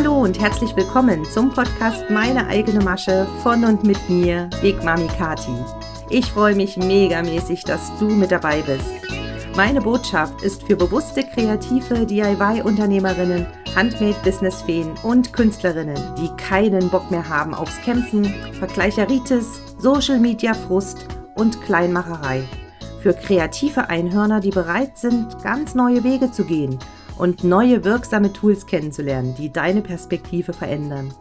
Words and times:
Hallo 0.00 0.22
und 0.22 0.40
herzlich 0.40 0.76
willkommen 0.76 1.24
zum 1.24 1.50
Podcast 1.50 2.08
Meine 2.08 2.46
eigene 2.46 2.84
Masche 2.84 3.26
von 3.42 3.64
und 3.64 3.82
mit 3.82 3.98
mir, 4.08 4.48
Big 4.62 4.80
Mami 4.84 5.08
Kati. 5.08 5.50
Ich 6.08 6.30
freue 6.30 6.54
mich 6.54 6.76
megamäßig, 6.76 7.64
dass 7.64 7.90
du 7.98 8.06
mit 8.06 8.30
dabei 8.30 8.62
bist. 8.62 8.86
Meine 9.56 9.80
Botschaft 9.80 10.40
ist 10.42 10.62
für 10.62 10.76
bewusste, 10.76 11.24
kreative 11.24 12.06
DIY-Unternehmerinnen, 12.06 13.44
Handmade-Business-Feen 13.74 14.94
und 15.02 15.32
Künstlerinnen, 15.32 15.98
die 16.14 16.30
keinen 16.36 16.90
Bock 16.90 17.10
mehr 17.10 17.28
haben 17.28 17.52
aufs 17.52 17.80
Kämpfen, 17.80 18.24
Vergleicheritis, 18.60 19.60
Social-Media-Frust 19.78 21.08
und 21.34 21.60
Kleinmacherei. 21.62 22.44
Für 23.02 23.14
kreative 23.14 23.88
Einhörner, 23.88 24.38
die 24.38 24.50
bereit 24.50 24.96
sind, 24.96 25.42
ganz 25.42 25.74
neue 25.74 26.04
Wege 26.04 26.30
zu 26.30 26.44
gehen– 26.44 26.78
und 27.18 27.44
neue 27.44 27.84
wirksame 27.84 28.32
Tools 28.32 28.66
kennenzulernen, 28.66 29.34
die 29.36 29.52
deine 29.52 29.82
Perspektive 29.82 30.52
verändern. 30.52 31.12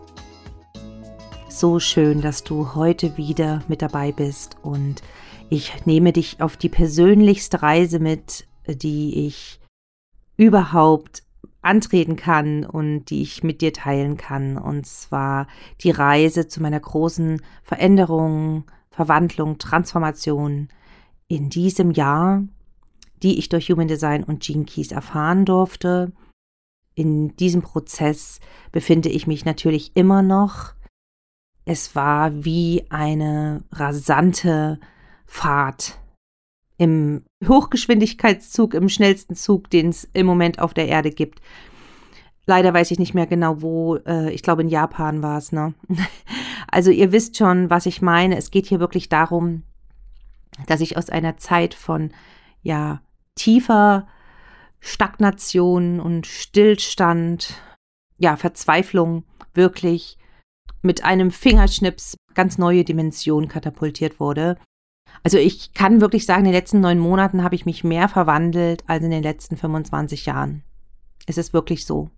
So 1.50 1.80
schön, 1.80 2.22
dass 2.22 2.44
du 2.44 2.76
heute 2.76 3.18
wieder 3.18 3.64
mit 3.68 3.82
dabei 3.82 4.12
bist 4.12 4.58
und 4.62 5.02
ich 5.50 5.86
nehme 5.86 6.14
dich 6.14 6.42
auf 6.42 6.58
die 6.58 6.70
persönlichste 6.70 7.64
Reise 7.64 8.00
mit, 8.00 8.48
die 8.68 9.26
ich 9.28 9.60
überhaupt 10.36 11.24
antreten 11.62 12.16
kann 12.16 12.64
und 12.64 13.06
die 13.06 13.22
ich 13.22 13.44
mit 13.44 13.62
dir 13.62 13.74
teilen 13.74 14.18
kann. 14.18 14.58
Und 14.58 14.86
zwar 14.86 15.48
die 15.82 15.92
Reise 15.92 16.48
zu 16.48 16.62
meiner 16.62 16.80
großen 16.80 17.42
Veränderung, 17.64 18.66
Verwandlung, 18.90 19.58
Transformation 19.58 20.70
in 21.28 21.50
diesem 21.50 21.92
Jahr 21.92 22.44
die 23.24 23.38
ich 23.40 23.50
durch 23.50 23.70
Human 23.70 23.88
Design 23.88 24.24
und 24.24 24.42
Gene 24.42 24.66
Keys 24.66 24.92
erfahren 24.92 25.46
durfte. 25.46 26.12
In 26.96 27.36
diesem 27.36 27.62
Prozess 27.62 28.40
befinde 28.72 29.10
ich 29.10 29.28
mich 29.28 29.46
natürlich 29.46 29.92
immer 29.96 30.22
noch. 30.22 30.74
Es 31.66 31.96
war 31.96 32.44
wie 32.46 32.86
eine 32.90 33.64
rasante 33.72 34.80
Fahrt 35.26 36.00
im 36.78 37.24
Hochgeschwindigkeitszug, 37.46 38.74
im 38.74 38.90
schnellsten 38.90 39.36
Zug, 39.36 39.70
den 39.70 39.90
es 39.90 40.06
im 40.14 40.26
Moment 40.26 40.60
auf 40.60 40.74
der 40.74 40.88
Erde 40.88 41.12
gibt. 41.12 41.42
Leider 42.46 42.74
weiß 42.74 42.92
ich 42.92 43.00
nicht 43.00 43.14
mehr 43.14 43.28
genau 43.28 43.62
wo. 43.62 43.98
Äh, 43.98 44.32
ich 44.32 44.42
glaube, 44.42 44.62
in 44.62 44.70
Japan 44.70 45.22
war 45.22 45.38
es, 45.38 45.52
ne? 45.52 45.74
Also 46.70 46.92
ihr 46.92 47.14
wisst 47.14 47.38
schon, 47.38 47.70
was 47.70 47.86
ich 47.86 48.02
meine. 48.02 48.38
Es 48.38 48.52
geht 48.52 48.66
hier 48.66 48.82
wirklich 48.82 49.08
darum, 49.08 49.64
dass 50.68 50.82
ich 50.82 50.98
aus 50.98 51.10
einer 51.10 51.38
Zeit 51.38 51.74
von, 51.74 52.12
ja, 52.62 53.02
tiefer 53.38 54.08
Stagnation 54.80 56.00
und 56.00 56.28
Stillstand, 56.28 57.56
ja, 58.18 58.36
Verzweiflung 58.36 59.24
wirklich 59.54 60.18
mit 60.82 61.04
einem 61.04 61.32
Fingerschnips 61.32 62.16
ganz 62.34 62.58
neue 62.58 62.84
Dimensionen 62.84 63.50
katapultiert 63.50 64.20
wurde. 64.20 64.58
Also 65.24 65.38
ich 65.38 65.74
kann 65.74 66.02
wirklich 66.02 66.26
sagen, 66.26 66.42
in 66.42 66.46
den 66.46 66.54
letzten 66.54 66.80
neun 66.80 67.00
Monaten 67.00 67.44
habe 67.44 67.56
ich 67.56 67.66
mich 67.66 67.84
mehr 67.84 68.08
verwandelt 68.08 68.84
als 68.88 69.04
in 69.04 69.12
den 69.12 69.24
letzten 69.24 69.58
25 69.58 70.26
Jahren. 70.26 70.64
Es 71.26 71.38
ist 71.38 71.54
wirklich 71.54 71.86
so. 71.86 72.10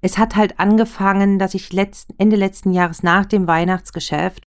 Es 0.00 0.18
hat 0.18 0.36
halt 0.36 0.60
angefangen, 0.60 1.38
dass 1.38 1.54
ich 1.54 1.72
letzten, 1.72 2.14
Ende 2.18 2.36
letzten 2.36 2.72
Jahres 2.72 3.02
nach 3.02 3.26
dem 3.26 3.46
Weihnachtsgeschäft 3.46 4.44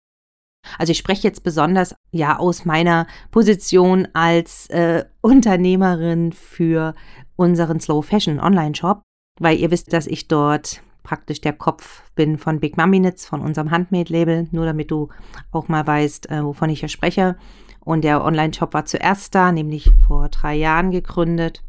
also 0.79 0.91
ich 0.91 0.99
spreche 0.99 1.27
jetzt 1.27 1.43
besonders 1.43 1.95
ja 2.11 2.39
aus 2.39 2.65
meiner 2.65 3.07
Position 3.31 4.09
als 4.13 4.69
äh, 4.71 5.05
Unternehmerin 5.21 6.33
für 6.33 6.95
unseren 7.37 7.81
Slow 7.81 8.03
Fashion 8.03 8.41
Online 8.41 8.75
Shop, 8.75 9.03
weil 9.41 9.59
ihr 9.59 9.71
wisst, 9.71 9.93
dass 9.93 10.07
ich 10.07 10.29
dort 10.29 10.83
praktisch 11.03 11.41
der 11.41 11.55
Kopf 11.55 12.03
bin 12.15 12.37
von 12.37 12.61
Big 12.61 12.77
Mummy 12.77 12.99
Knits, 12.99 13.25
von 13.25 13.41
unserem 13.41 13.71
Handmade-Label, 13.71 14.49
nur 14.51 14.67
damit 14.67 14.91
du 14.91 15.09
auch 15.53 15.69
mal 15.69 15.87
weißt, 15.87 16.31
äh, 16.31 16.45
wovon 16.45 16.69
ich 16.69 16.81
hier 16.81 16.89
spreche. 16.91 17.37
Und 17.81 18.03
der 18.03 18.23
Online-Shop 18.23 18.75
war 18.75 18.85
zuerst 18.85 19.35
da, 19.35 19.51
nämlich 19.51 19.91
vor 20.07 20.29
drei 20.29 20.55
Jahren 20.55 20.91
gegründet. 20.91 21.63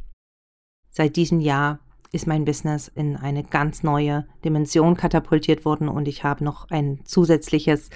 Seit 0.90 1.16
diesem 1.16 1.40
Jahr 1.40 1.80
ist 2.12 2.28
mein 2.28 2.46
Business 2.46 2.88
in 2.88 3.16
eine 3.16 3.44
ganz 3.44 3.84
neue 3.84 4.26
Dimension 4.44 4.96
katapultiert 4.96 5.64
worden 5.64 5.90
und 5.90 6.08
ich 6.08 6.24
habe 6.24 6.44
noch 6.44 6.70
ein 6.72 7.02
zusätzliches, 7.04 7.90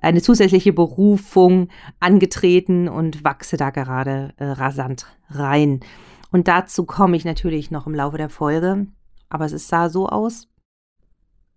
eine 0.00 0.22
zusätzliche 0.22 0.72
Berufung 0.72 1.68
angetreten 2.00 2.88
und 2.88 3.24
wachse 3.24 3.56
da 3.56 3.70
gerade 3.70 4.32
äh, 4.38 4.44
rasant 4.44 5.06
rein. 5.28 5.80
Und 6.30 6.48
dazu 6.48 6.84
komme 6.84 7.16
ich 7.16 7.24
natürlich 7.24 7.70
noch 7.70 7.86
im 7.86 7.94
Laufe 7.94 8.18
der 8.18 8.28
Folge. 8.28 8.86
Aber 9.28 9.46
es 9.46 9.68
sah 9.68 9.88
so 9.88 10.08
aus. 10.08 10.48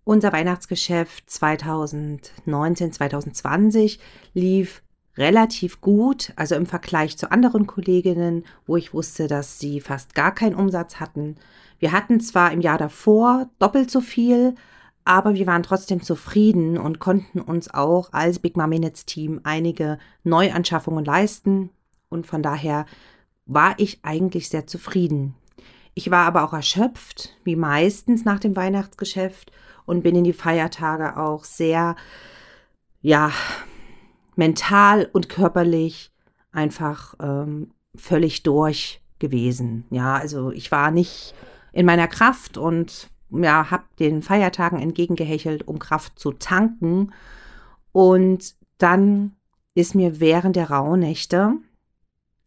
Unser 0.04 0.32
Weihnachtsgeschäft 0.32 1.30
2019, 1.30 2.92
2020 2.92 4.00
lief 4.34 4.82
relativ 5.16 5.80
gut, 5.80 6.32
also 6.36 6.54
im 6.54 6.66
Vergleich 6.66 7.16
zu 7.16 7.30
anderen 7.30 7.66
Kolleginnen, 7.66 8.44
wo 8.66 8.76
ich 8.76 8.94
wusste, 8.94 9.28
dass 9.28 9.58
sie 9.58 9.80
fast 9.80 10.14
gar 10.14 10.34
keinen 10.34 10.56
Umsatz 10.56 10.96
hatten, 11.00 11.36
wir 11.82 11.90
hatten 11.90 12.20
zwar 12.20 12.52
im 12.52 12.60
Jahr 12.60 12.78
davor 12.78 13.50
doppelt 13.58 13.90
so 13.90 14.00
viel, 14.00 14.54
aber 15.04 15.34
wir 15.34 15.48
waren 15.48 15.64
trotzdem 15.64 16.00
zufrieden 16.00 16.78
und 16.78 17.00
konnten 17.00 17.40
uns 17.40 17.74
auch 17.74 18.12
als 18.12 18.38
Big 18.38 18.56
Mom 18.56 18.70
Minutes 18.70 19.04
Team 19.04 19.40
einige 19.42 19.98
Neuanschaffungen 20.22 21.04
leisten 21.04 21.70
und 22.08 22.24
von 22.24 22.40
daher 22.40 22.86
war 23.46 23.74
ich 23.78 23.98
eigentlich 24.04 24.48
sehr 24.48 24.68
zufrieden. 24.68 25.34
Ich 25.94 26.08
war 26.12 26.24
aber 26.24 26.44
auch 26.44 26.52
erschöpft, 26.52 27.36
wie 27.42 27.56
meistens 27.56 28.24
nach 28.24 28.38
dem 28.38 28.54
Weihnachtsgeschäft 28.54 29.50
und 29.84 30.04
bin 30.04 30.14
in 30.14 30.22
die 30.22 30.32
Feiertage 30.32 31.16
auch 31.16 31.42
sehr, 31.42 31.96
ja, 33.00 33.32
mental 34.36 35.10
und 35.12 35.28
körperlich 35.28 36.12
einfach 36.52 37.16
ähm, 37.20 37.72
völlig 37.96 38.44
durch 38.44 39.02
gewesen. 39.18 39.84
Ja, 39.90 40.14
also 40.14 40.52
ich 40.52 40.70
war 40.70 40.92
nicht 40.92 41.34
in 41.72 41.86
meiner 41.86 42.08
Kraft 42.08 42.56
und 42.58 43.08
ja, 43.30 43.70
habe 43.70 43.84
den 43.98 44.22
Feiertagen 44.22 44.78
entgegengehechelt, 44.78 45.66
um 45.66 45.78
Kraft 45.78 46.18
zu 46.18 46.32
tanken. 46.32 47.12
Und 47.92 48.54
dann 48.78 49.32
ist 49.74 49.94
mir 49.94 50.20
während 50.20 50.56
der 50.56 50.70
Rauhnächte, 50.70 51.54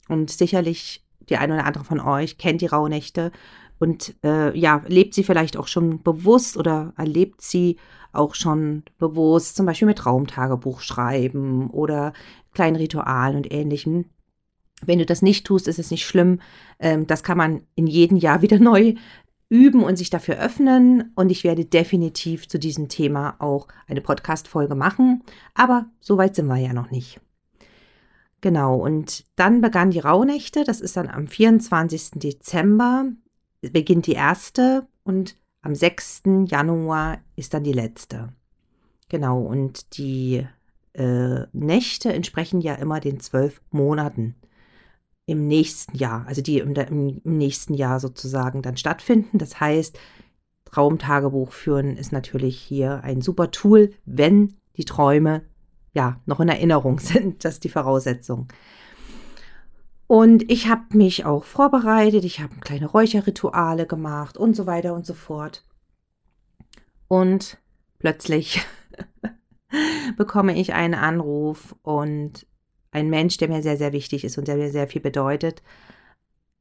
und 0.08 0.30
sicherlich 0.30 1.04
die 1.30 1.38
eine 1.38 1.56
oder 1.56 1.66
andere 1.66 1.84
von 1.84 2.00
euch 2.00 2.38
kennt 2.38 2.62
die 2.62 2.68
Rauhnächte 2.68 3.32
und 3.80 4.16
äh, 4.24 4.58
ja, 4.58 4.82
lebt 4.88 5.14
sie 5.14 5.24
vielleicht 5.24 5.58
auch 5.58 5.68
schon 5.68 6.02
bewusst 6.02 6.58
oder 6.58 6.94
erlebt 6.98 7.42
sie 7.42 7.78
auch 8.14 8.36
schon 8.36 8.84
bewusst, 8.98 9.56
zum 9.58 9.66
Beispiel 9.66 9.88
mit 9.88 10.06
Raumtagebuch 10.06 10.80
schreiben 10.80 11.70
oder 11.70 12.14
kleinen 12.54 12.78
Ritualen 12.78 13.36
und 13.36 13.52
ähnlichem. 13.52 14.06
Wenn 14.88 15.00
du 15.00 15.06
das 15.06 15.22
nicht 15.22 15.46
tust, 15.46 15.68
ist 15.68 15.80
es 15.80 15.92
nicht 15.92 16.06
schlimm. 16.06 16.40
Ähm, 16.80 17.08
das 17.08 17.24
kann 17.24 17.38
man 17.38 17.62
in 17.76 17.88
jedem 17.88 18.18
Jahr 18.18 18.42
wieder 18.42 18.60
neu 18.60 18.96
üben 19.50 19.84
und 19.84 19.98
sich 19.98 20.10
dafür 20.10 20.38
öffnen. 20.40 21.12
Und 21.16 21.32
ich 21.32 21.44
werde 21.44 21.66
definitiv 21.66 22.48
zu 22.48 22.60
diesem 22.60 22.90
Thema 22.90 23.36
auch 23.40 23.68
eine 23.88 24.02
Podcast-Folge 24.02 24.76
machen. 24.76 25.24
Aber 25.54 25.86
so 26.00 26.18
weit 26.18 26.36
sind 26.36 26.48
wir 26.48 26.58
ja 26.58 26.74
noch 26.74 26.92
nicht. 26.92 27.20
Genau, 28.42 28.76
und 28.76 29.26
dann 29.36 29.62
begann 29.62 29.92
die 29.92 30.00
Rauhnächte. 30.00 30.64
Das 30.64 30.82
ist 30.82 30.98
dann 30.98 31.10
am 31.10 31.28
24. 31.28 32.12
Dezember, 32.16 33.06
beginnt 33.62 34.08
die 34.08 34.14
erste 34.14 34.88
und 35.04 35.36
am 35.62 35.74
6. 35.74 36.24
Januar 36.46 37.18
ist 37.36 37.56
dann 37.56 37.64
die 37.64 37.74
letzte. 37.74 38.34
Genau, 39.10 39.42
und 39.42 39.98
die 39.98 40.46
äh, 40.94 41.40
Nächte 41.54 42.14
entsprechen 42.14 42.62
ja 42.62 42.76
immer 42.76 43.00
den 43.00 43.20
zwölf 43.20 43.62
Monaten 43.72 44.36
im 45.26 45.48
nächsten 45.48 45.98
Jahr, 45.98 46.26
also 46.28 46.42
die 46.42 46.60
im, 46.60 46.74
im, 46.76 47.38
nächsten 47.38 47.74
Jahr 47.74 48.00
sozusagen 48.00 48.62
dann 48.62 48.78
stattfinden. 48.78 49.38
Das 49.38 49.60
heißt, 49.60 49.98
Traumtagebuch 50.66 51.52
führen 51.52 51.98
ist 51.98 52.12
natürlich 52.12 52.60
hier 52.60 53.04
ein 53.04 53.22
super 53.22 53.52
Tool, 53.52 53.94
wenn 54.06 54.58
die 54.78 54.86
Träume 54.86 55.44
ja 55.94 56.20
noch 56.26 56.40
in 56.40 56.50
Erinnerung 56.50 57.00
sind. 57.00 57.44
Das 57.44 57.56
ist 57.56 57.64
die 57.64 57.70
Voraussetzung. 57.70 58.48
Und 60.08 60.52
ich 60.52 60.68
habe 60.68 60.96
mich 60.96 61.26
auch 61.26 61.44
vorbereitet, 61.44 62.24
ich 62.26 62.40
habe 62.40 62.56
kleine 62.58 62.86
Räucherrituale 62.86 63.88
gemacht 63.88 64.38
und 64.38 64.56
so 64.56 64.68
weiter 64.68 64.94
und 64.94 65.06
so 65.06 65.16
fort. 65.16 65.66
Und 67.08 67.58
plötzlich 67.98 68.64
bekomme 70.18 70.56
ich 70.60 70.74
einen 70.74 70.94
Anruf 70.94 71.76
und 71.82 72.46
ein 72.96 73.10
Mensch, 73.10 73.38
der 73.38 73.50
mir 73.50 73.62
sehr, 73.62 73.78
sehr 73.78 73.92
wichtig 73.92 74.24
ist 74.24 74.38
und 74.38 74.48
der 74.48 74.56
mir 74.56 74.72
sehr 74.72 74.88
viel 74.88 75.02
bedeutet. 75.02 75.62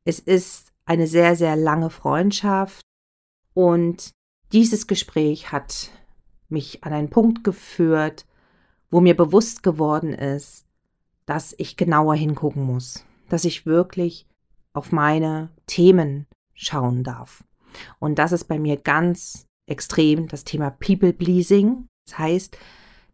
Es 0.05 0.19
ist 0.19 0.73
eine 0.85 1.07
sehr, 1.07 1.37
sehr 1.37 1.57
lange 1.57 1.91
Freundschaft 1.91 2.85
und 3.55 4.11
dieses 4.53 4.87
Gespräch 4.87 5.53
hat 5.53 5.91
mich 6.49 6.85
an 6.85 6.93
einen 6.93 7.09
Punkt 7.09 7.45
geführt, 7.45 8.27
wo 8.91 9.01
mir 9.01 9.17
bewusst 9.17 9.63
geworden 9.63 10.13
ist, 10.13 10.67
dass 11.25 11.55
ich 11.57 11.77
genauer 11.77 12.17
hingucken 12.17 12.65
muss, 12.65 13.07
dass 13.29 13.45
ich 13.45 13.65
wirklich 13.65 14.27
auf 14.73 14.93
meine 14.93 15.51
Themen 15.67 16.27
schauen 16.53 17.05
darf. 17.05 17.45
Und 17.99 18.19
das 18.19 18.33
ist 18.33 18.45
bei 18.45 18.59
mir 18.59 18.77
ganz 18.77 19.47
extrem 19.67 20.29
das 20.29 20.45
Thema 20.45 20.71
People-Pleasing. 20.71 21.87
Das 22.07 22.19
heißt, 22.19 22.59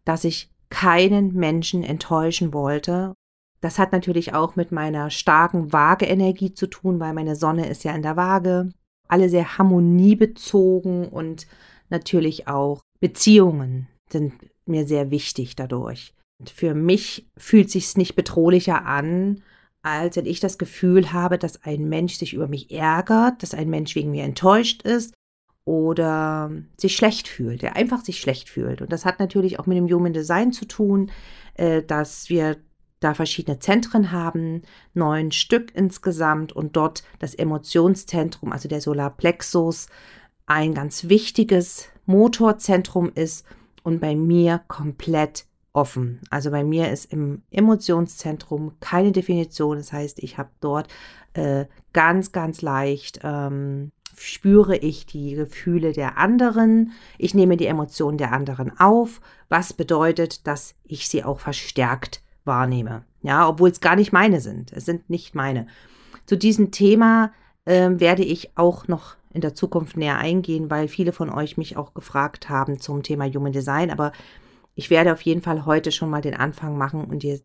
dass 0.05 0.25
ich 0.25 0.51
keinen 0.71 1.35
Menschen 1.35 1.83
enttäuschen 1.83 2.53
wollte. 2.53 3.15
Das 3.61 3.79
hat 3.79 3.93
natürlich 3.93 4.33
auch 4.33 4.57
mit 4.57 4.73
meiner 4.73 5.11
starken 5.11 5.73
Waage-Energie 5.73 6.55
zu 6.55 6.67
tun, 6.67 6.99
weil 6.99 7.13
meine 7.13 7.37
Sonne 7.37 7.69
ist 7.69 7.85
ja 7.85 7.95
in 7.95 8.03
der 8.03 8.17
Waage. 8.17 8.71
Alle 9.09 9.29
sehr 9.29 9.59
harmoniebezogen 9.59 11.09
und 11.09 11.47
natürlich 11.91 12.49
auch 12.49 12.81
Beziehungen 13.01 13.89
sind 14.11 14.33
mir 14.65 14.87
sehr 14.87 15.11
wichtig 15.11 15.57
dadurch. 15.57 16.15
Und 16.39 16.49
für 16.49 16.75
mich 16.75 17.29
fühlt 17.37 17.71
sich's 17.71 17.97
nicht 17.97 18.15
bedrohlicher 18.15 18.87
an, 18.87 19.43
als 19.83 20.17
wenn 20.17 20.27
ich 20.27 20.41
das 20.41 20.57
Gefühl 20.57 21.13
habe, 21.13 21.37
dass 21.37 21.63
ein 21.65 21.89
Mensch 21.89 22.15
sich 22.15 22.33
über 22.33 22.49
mich 22.49 22.71
ärgert, 22.71 23.43
dass 23.43 23.55
ein 23.55 23.69
Mensch 23.69 23.95
wegen 23.95 24.11
mir 24.11 24.25
enttäuscht 24.25 24.83
ist 24.83 25.15
oder 25.65 26.51
sich 26.77 26.97
schlecht 26.97 27.29
fühlt, 27.29 27.63
der 27.63 27.77
einfach 27.77 28.05
sich 28.05 28.21
schlecht 28.21 28.49
fühlt. 28.49 28.83
Und 28.83 28.93
das 28.93 29.05
hat 29.05 29.21
natürlich 29.21 29.59
auch 29.59 29.67
mit 29.67 29.77
dem 29.77 29.89
Human 29.89 30.13
Design 30.13 30.53
zu 30.53 30.67
tun, 30.67 31.11
äh, 31.55 31.83
dass 31.83 32.29
wir 32.29 32.57
da 33.01 33.15
verschiedene 33.15 33.59
Zentren 33.59 34.13
haben, 34.13 34.63
neun 34.93 35.33
Stück 35.33 35.75
insgesamt 35.75 36.53
und 36.53 36.77
dort 36.77 37.03
das 37.19 37.35
Emotionszentrum, 37.35 38.53
also 38.53 38.69
der 38.69 38.81
Solarplexus, 38.81 39.89
ein 40.47 40.75
ganz 40.75 41.09
wichtiges 41.09 41.89
Motorzentrum 42.07 43.11
ist 43.15 43.47
und 43.83 44.01
bei 44.01 44.15
mir 44.15 44.61
komplett 44.69 45.47
offen. 45.73 46.21
Also 46.31 46.51
bei 46.51 46.65
mir 46.65 46.91
ist 46.91 47.13
im 47.13 47.43
Emotionszentrum 47.51 48.73
keine 48.81 49.13
Definition. 49.13 49.77
Das 49.77 49.93
heißt, 49.93 50.19
ich 50.19 50.37
habe 50.37 50.51
dort 50.61 50.89
äh, 51.35 51.67
ganz, 51.93 52.33
ganz 52.33 52.61
leicht 52.61 53.21
ähm, 53.23 53.93
spüre 54.21 54.77
ich 54.77 55.07
die 55.07 55.35
Gefühle 55.35 55.93
der 55.93 56.19
anderen. 56.19 56.93
Ich 57.17 57.35
nehme 57.35 57.57
die 57.57 57.67
Emotionen 57.67 58.19
der 58.19 58.33
anderen 58.33 58.79
auf, 58.79 59.21
was 59.49 59.73
bedeutet, 59.73 60.47
dass 60.47 60.75
ich 60.85 61.09
sie 61.09 61.25
auch 61.25 61.41
verstärkt 61.41 62.23
wahrnehme. 62.45 63.05
Ja, 63.23 63.49
obwohl 63.49 63.71
es 63.71 63.81
gar 63.81 63.97
nicht 63.97 64.13
meine 64.13 64.41
sind. 64.41 64.73
Es 64.73 64.85
sind 64.85 65.09
nicht 65.09 65.35
meine. 65.35 65.67
Zu 66.27 66.37
diesem 66.37 66.71
Thema 66.71 67.33
äh, 67.65 67.89
werde 67.93 68.23
ich 68.23 68.57
auch 68.57 68.89
noch 68.89 69.17
in 69.33 69.41
der 69.41 69.55
Zukunft 69.55 69.97
näher 69.97 70.19
eingehen, 70.19 70.71
weil 70.71 70.89
viele 70.89 71.13
von 71.13 71.31
euch 71.31 71.57
mich 71.57 71.77
auch 71.77 71.95
gefragt 71.95 72.49
haben 72.49 72.79
zum 72.79 73.03
Thema 73.03 73.27
Human 73.27 73.53
Design. 73.53 73.91
Aber 73.91 74.13
ich 74.75 74.91
werde 74.91 75.13
auf 75.13 75.23
jeden 75.23 75.43
Fall 75.43 75.65
heute 75.65 75.93
schon 75.93 76.11
mal 76.11 76.21
den 76.21 76.35
Anfang 76.35 76.77
machen 76.77 77.05
und 77.05 77.23
dir 77.23 77.41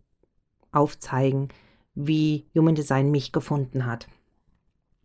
aufzeigen, 0.72 1.50
wie 1.94 2.46
Human 2.54 2.76
Design 2.76 3.12
mich 3.12 3.32
gefunden 3.32 3.86
hat. 3.86 4.08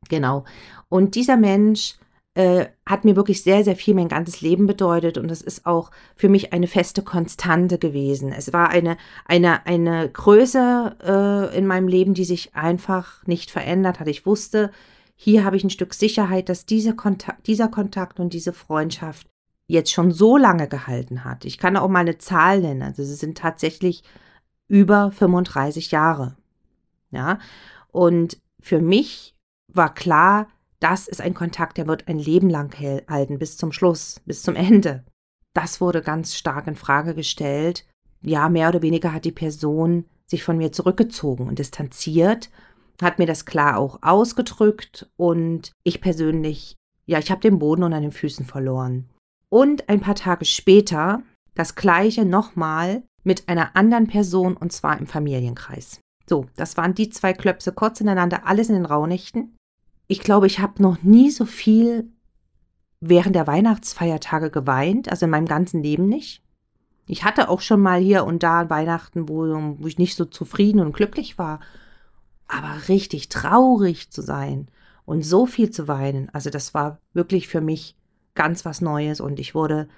Genau. 0.08 0.44
Und 0.88 1.14
dieser 1.14 1.36
Mensch 1.36 1.96
äh, 2.34 2.66
hat 2.86 3.04
mir 3.04 3.16
wirklich 3.16 3.42
sehr, 3.42 3.64
sehr 3.64 3.76
viel 3.76 3.94
mein 3.94 4.08
ganzes 4.08 4.40
Leben 4.40 4.66
bedeutet 4.66 5.18
und 5.18 5.30
es 5.30 5.42
ist 5.42 5.66
auch 5.66 5.90
für 6.14 6.28
mich 6.28 6.52
eine 6.52 6.68
feste 6.68 7.02
Konstante 7.02 7.78
gewesen. 7.78 8.32
Es 8.32 8.52
war 8.52 8.68
eine, 8.70 8.96
eine, 9.24 9.66
eine 9.66 10.08
Größe 10.08 11.50
äh, 11.52 11.58
in 11.58 11.66
meinem 11.66 11.88
Leben, 11.88 12.14
die 12.14 12.24
sich 12.24 12.54
einfach 12.54 13.26
nicht 13.26 13.50
verändert 13.50 13.98
hat. 14.00 14.08
Ich 14.08 14.26
wusste, 14.26 14.70
hier 15.16 15.44
habe 15.44 15.56
ich 15.56 15.64
ein 15.64 15.70
Stück 15.70 15.92
Sicherheit, 15.92 16.48
dass 16.48 16.66
dieser 16.66 16.94
Kontakt, 16.94 17.46
dieser 17.46 17.68
Kontakt 17.68 18.20
und 18.20 18.32
diese 18.32 18.52
Freundschaft 18.52 19.26
jetzt 19.66 19.92
schon 19.92 20.10
so 20.12 20.36
lange 20.36 20.68
gehalten 20.68 21.24
hat. 21.24 21.44
Ich 21.44 21.58
kann 21.58 21.76
auch 21.76 21.88
mal 21.88 22.00
eine 22.00 22.18
Zahl 22.18 22.60
nennen. 22.60 22.82
Also 22.82 23.02
es 23.02 23.18
sind 23.18 23.38
tatsächlich 23.38 24.02
über 24.66 25.10
35 25.10 25.90
Jahre. 25.90 26.36
Ja. 27.10 27.38
Und 27.88 28.38
für 28.60 28.80
mich 28.80 29.34
war 29.72 29.94
klar, 29.94 30.48
das 30.80 31.08
ist 31.08 31.20
ein 31.20 31.34
Kontakt, 31.34 31.76
der 31.76 31.86
wird 31.86 32.08
ein 32.08 32.18
Leben 32.18 32.48
lang 32.48 32.74
halten, 33.08 33.38
bis 33.38 33.56
zum 33.56 33.72
Schluss, 33.72 34.20
bis 34.24 34.42
zum 34.42 34.56
Ende. 34.56 35.04
Das 35.52 35.80
wurde 35.80 36.00
ganz 36.00 36.34
stark 36.36 36.66
in 36.66 36.76
Frage 36.76 37.14
gestellt. 37.14 37.86
Ja, 38.22 38.48
mehr 38.48 38.68
oder 38.68 38.82
weniger 38.82 39.12
hat 39.12 39.24
die 39.24 39.32
Person 39.32 40.04
sich 40.26 40.42
von 40.42 40.56
mir 40.56 40.72
zurückgezogen 40.72 41.48
und 41.48 41.58
distanziert, 41.58 42.50
hat 43.02 43.18
mir 43.18 43.26
das 43.26 43.46
klar 43.46 43.78
auch 43.78 43.98
ausgedrückt 44.02 45.10
und 45.16 45.72
ich 45.82 46.00
persönlich, 46.00 46.76
ja, 47.06 47.18
ich 47.18 47.30
habe 47.30 47.40
den 47.40 47.58
Boden 47.58 47.82
unter 47.82 48.00
den 48.00 48.12
Füßen 48.12 48.46
verloren. 48.46 49.08
Und 49.48 49.88
ein 49.88 50.00
paar 50.00 50.14
Tage 50.14 50.44
später 50.44 51.22
das 51.54 51.74
gleiche 51.74 52.24
nochmal 52.24 53.02
mit 53.24 53.48
einer 53.48 53.74
anderen 53.74 54.06
Person 54.06 54.56
und 54.56 54.72
zwar 54.72 54.98
im 54.98 55.06
Familienkreis. 55.06 56.00
So, 56.28 56.46
das 56.56 56.76
waren 56.76 56.94
die 56.94 57.10
zwei 57.10 57.32
Klöpse 57.32 57.72
kurz 57.72 58.00
ineinander, 58.00 58.46
alles 58.46 58.68
in 58.68 58.76
den 58.76 58.86
Rauhnächten 58.86 59.56
ich 60.10 60.18
glaube, 60.18 60.48
ich 60.48 60.58
habe 60.58 60.82
noch 60.82 61.04
nie 61.04 61.30
so 61.30 61.44
viel 61.44 62.10
während 62.98 63.36
der 63.36 63.46
Weihnachtsfeiertage 63.46 64.50
geweint, 64.50 65.08
also 65.08 65.26
in 65.26 65.30
meinem 65.30 65.46
ganzen 65.46 65.84
Leben 65.84 66.08
nicht. 66.08 66.42
Ich 67.06 67.22
hatte 67.22 67.48
auch 67.48 67.60
schon 67.60 67.80
mal 67.80 68.00
hier 68.00 68.24
und 68.24 68.42
da 68.42 68.68
Weihnachten, 68.68 69.28
wo, 69.28 69.44
wo 69.78 69.86
ich 69.86 69.98
nicht 69.98 70.16
so 70.16 70.24
zufrieden 70.24 70.80
und 70.80 70.96
glücklich 70.96 71.38
war. 71.38 71.60
Aber 72.48 72.88
richtig 72.88 73.28
traurig 73.28 74.10
zu 74.10 74.20
sein 74.20 74.66
und 75.04 75.24
so 75.24 75.46
viel 75.46 75.70
zu 75.70 75.86
weinen, 75.86 76.28
also 76.30 76.50
das 76.50 76.74
war 76.74 76.98
wirklich 77.12 77.46
für 77.46 77.60
mich 77.60 77.96
ganz 78.34 78.64
was 78.64 78.80
Neues 78.80 79.20
und 79.20 79.38
ich 79.38 79.54
wurde 79.54 79.88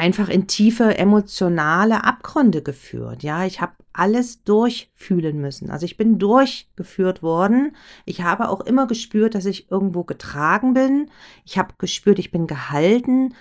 einfach 0.00 0.30
in 0.30 0.46
tiefe 0.46 0.96
emotionale 0.96 2.04
Abgründe 2.04 2.62
geführt. 2.62 3.22
Ja, 3.22 3.44
ich 3.44 3.60
habe 3.60 3.74
alles 3.92 4.42
durchfühlen 4.44 5.40
müssen. 5.40 5.68
Also 5.68 5.84
ich 5.84 5.98
bin 5.98 6.18
durchgeführt 6.18 7.22
worden. 7.22 7.76
Ich 8.06 8.22
habe 8.22 8.48
auch 8.48 8.62
immer 8.62 8.86
gespürt, 8.86 9.34
dass 9.34 9.44
ich 9.44 9.70
irgendwo 9.70 10.04
getragen 10.04 10.72
bin. 10.72 11.10
Ich 11.44 11.58
habe 11.58 11.74
gespürt, 11.76 12.18
ich 12.18 12.30
bin 12.30 12.46
gehalten. 12.46 13.34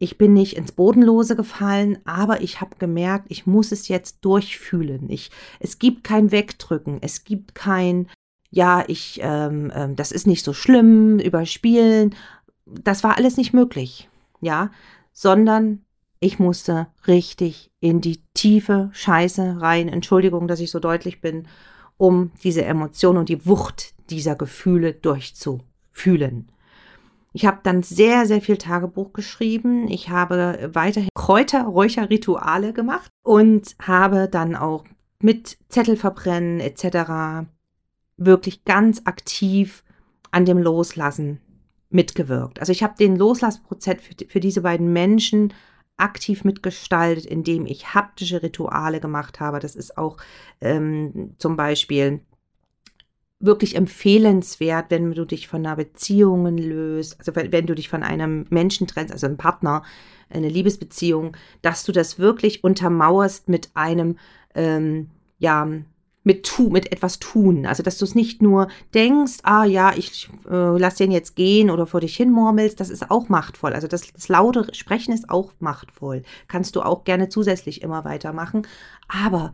Ich 0.00 0.18
bin 0.18 0.32
nicht 0.32 0.56
ins 0.56 0.72
Bodenlose 0.72 1.36
gefallen, 1.36 1.98
aber 2.04 2.40
ich 2.40 2.60
habe 2.60 2.76
gemerkt, 2.78 3.26
ich 3.28 3.46
muss 3.46 3.70
es 3.70 3.86
jetzt 3.86 4.24
durchfühlen. 4.24 5.10
Ich, 5.10 5.30
es 5.60 5.78
gibt 5.78 6.02
kein 6.02 6.32
Wegdrücken, 6.32 6.98
es 7.02 7.22
gibt 7.22 7.54
kein, 7.54 8.08
ja, 8.50 8.82
ich, 8.88 9.20
ähm, 9.22 9.70
ähm, 9.74 9.96
das 9.96 10.10
ist 10.10 10.26
nicht 10.26 10.42
so 10.42 10.54
schlimm, 10.54 11.18
überspielen. 11.18 12.16
Das 12.64 13.04
war 13.04 13.18
alles 13.18 13.36
nicht 13.36 13.52
möglich, 13.52 14.08
ja, 14.40 14.70
sondern 15.12 15.84
ich 16.20 16.38
musste 16.38 16.88
richtig 17.06 17.70
in 17.80 18.02
die 18.02 18.22
tiefe 18.34 18.90
Scheiße 18.92 19.56
rein. 19.60 19.88
Entschuldigung, 19.88 20.46
dass 20.48 20.60
ich 20.60 20.70
so 20.70 20.78
deutlich 20.78 21.22
bin, 21.22 21.48
um 21.96 22.30
diese 22.44 22.64
Emotion 22.64 23.16
und 23.16 23.28
die 23.30 23.46
Wucht 23.46 23.94
dieser 24.10 24.36
Gefühle 24.36 24.92
durchzufühlen. 24.92 26.52
Ich 27.32 27.46
habe 27.46 27.60
dann 27.62 27.82
sehr, 27.82 28.26
sehr 28.26 28.42
viel 28.42 28.58
Tagebuch 28.58 29.12
geschrieben. 29.12 29.88
Ich 29.88 30.10
habe 30.10 30.70
weiterhin 30.74 31.10
Kräuter, 31.14 31.64
Räucherrituale 31.64 32.72
gemacht 32.72 33.10
und 33.22 33.76
habe 33.80 34.28
dann 34.28 34.56
auch 34.56 34.84
mit 35.22 35.58
Zettel 35.68 35.96
verbrennen 35.96 36.60
etc. 36.60 37.46
wirklich 38.16 38.64
ganz 38.64 39.02
aktiv 39.04 39.84
an 40.32 40.44
dem 40.44 40.58
Loslassen 40.58 41.40
mitgewirkt. 41.88 42.60
Also 42.60 42.72
ich 42.72 42.82
habe 42.82 42.94
den 42.98 43.16
Loslassprozess 43.16 43.96
für, 44.00 44.26
für 44.26 44.40
diese 44.40 44.62
beiden 44.62 44.92
Menschen 44.92 45.52
aktiv 46.00 46.44
mitgestaltet, 46.44 47.26
indem 47.26 47.66
ich 47.66 47.94
haptische 47.94 48.42
Rituale 48.42 49.00
gemacht 49.00 49.40
habe. 49.40 49.60
Das 49.60 49.76
ist 49.76 49.98
auch 49.98 50.16
ähm, 50.60 51.34
zum 51.38 51.56
Beispiel 51.56 52.20
wirklich 53.40 53.74
empfehlenswert, 53.74 54.86
wenn 54.90 55.12
du 55.12 55.24
dich 55.24 55.48
von 55.48 55.64
einer 55.64 55.76
Beziehung 55.76 56.58
löst, 56.58 57.18
also 57.18 57.32
wenn, 57.34 57.66
du 57.66 57.74
dich 57.74 57.88
von 57.88 58.02
einem 58.02 58.46
Menschen 58.50 58.86
trennst, 58.86 59.12
also 59.12 59.26
einem 59.26 59.38
Partner, 59.38 59.82
eine 60.28 60.48
Liebesbeziehung, 60.48 61.36
dass 61.62 61.84
du 61.84 61.92
das 61.92 62.18
wirklich 62.18 62.62
untermauerst 62.62 63.48
mit 63.48 63.70
einem, 63.74 64.18
ähm, 64.54 65.08
ja, 65.38 65.66
mit, 66.30 66.46
tu, 66.46 66.70
mit 66.70 66.92
etwas 66.92 67.18
tun. 67.18 67.66
Also, 67.66 67.82
dass 67.82 67.98
du 67.98 68.04
es 68.04 68.14
nicht 68.14 68.40
nur 68.40 68.68
denkst, 68.94 69.38
ah 69.42 69.64
ja, 69.64 69.92
ich 69.96 70.30
äh, 70.48 70.78
lass 70.78 70.94
den 70.94 71.10
jetzt 71.10 71.34
gehen 71.34 71.70
oder 71.70 71.88
vor 71.88 71.98
dich 71.98 72.16
hin 72.16 72.30
murmelst, 72.30 72.78
das 72.78 72.88
ist 72.88 73.10
auch 73.10 73.28
machtvoll. 73.28 73.72
Also, 73.72 73.88
das, 73.88 74.12
das 74.12 74.28
laute 74.28 74.72
Sprechen 74.72 75.12
ist 75.12 75.28
auch 75.28 75.50
machtvoll. 75.58 76.22
Kannst 76.46 76.76
du 76.76 76.82
auch 76.82 77.02
gerne 77.02 77.28
zusätzlich 77.30 77.82
immer 77.82 78.04
weitermachen. 78.04 78.64
Aber 79.08 79.52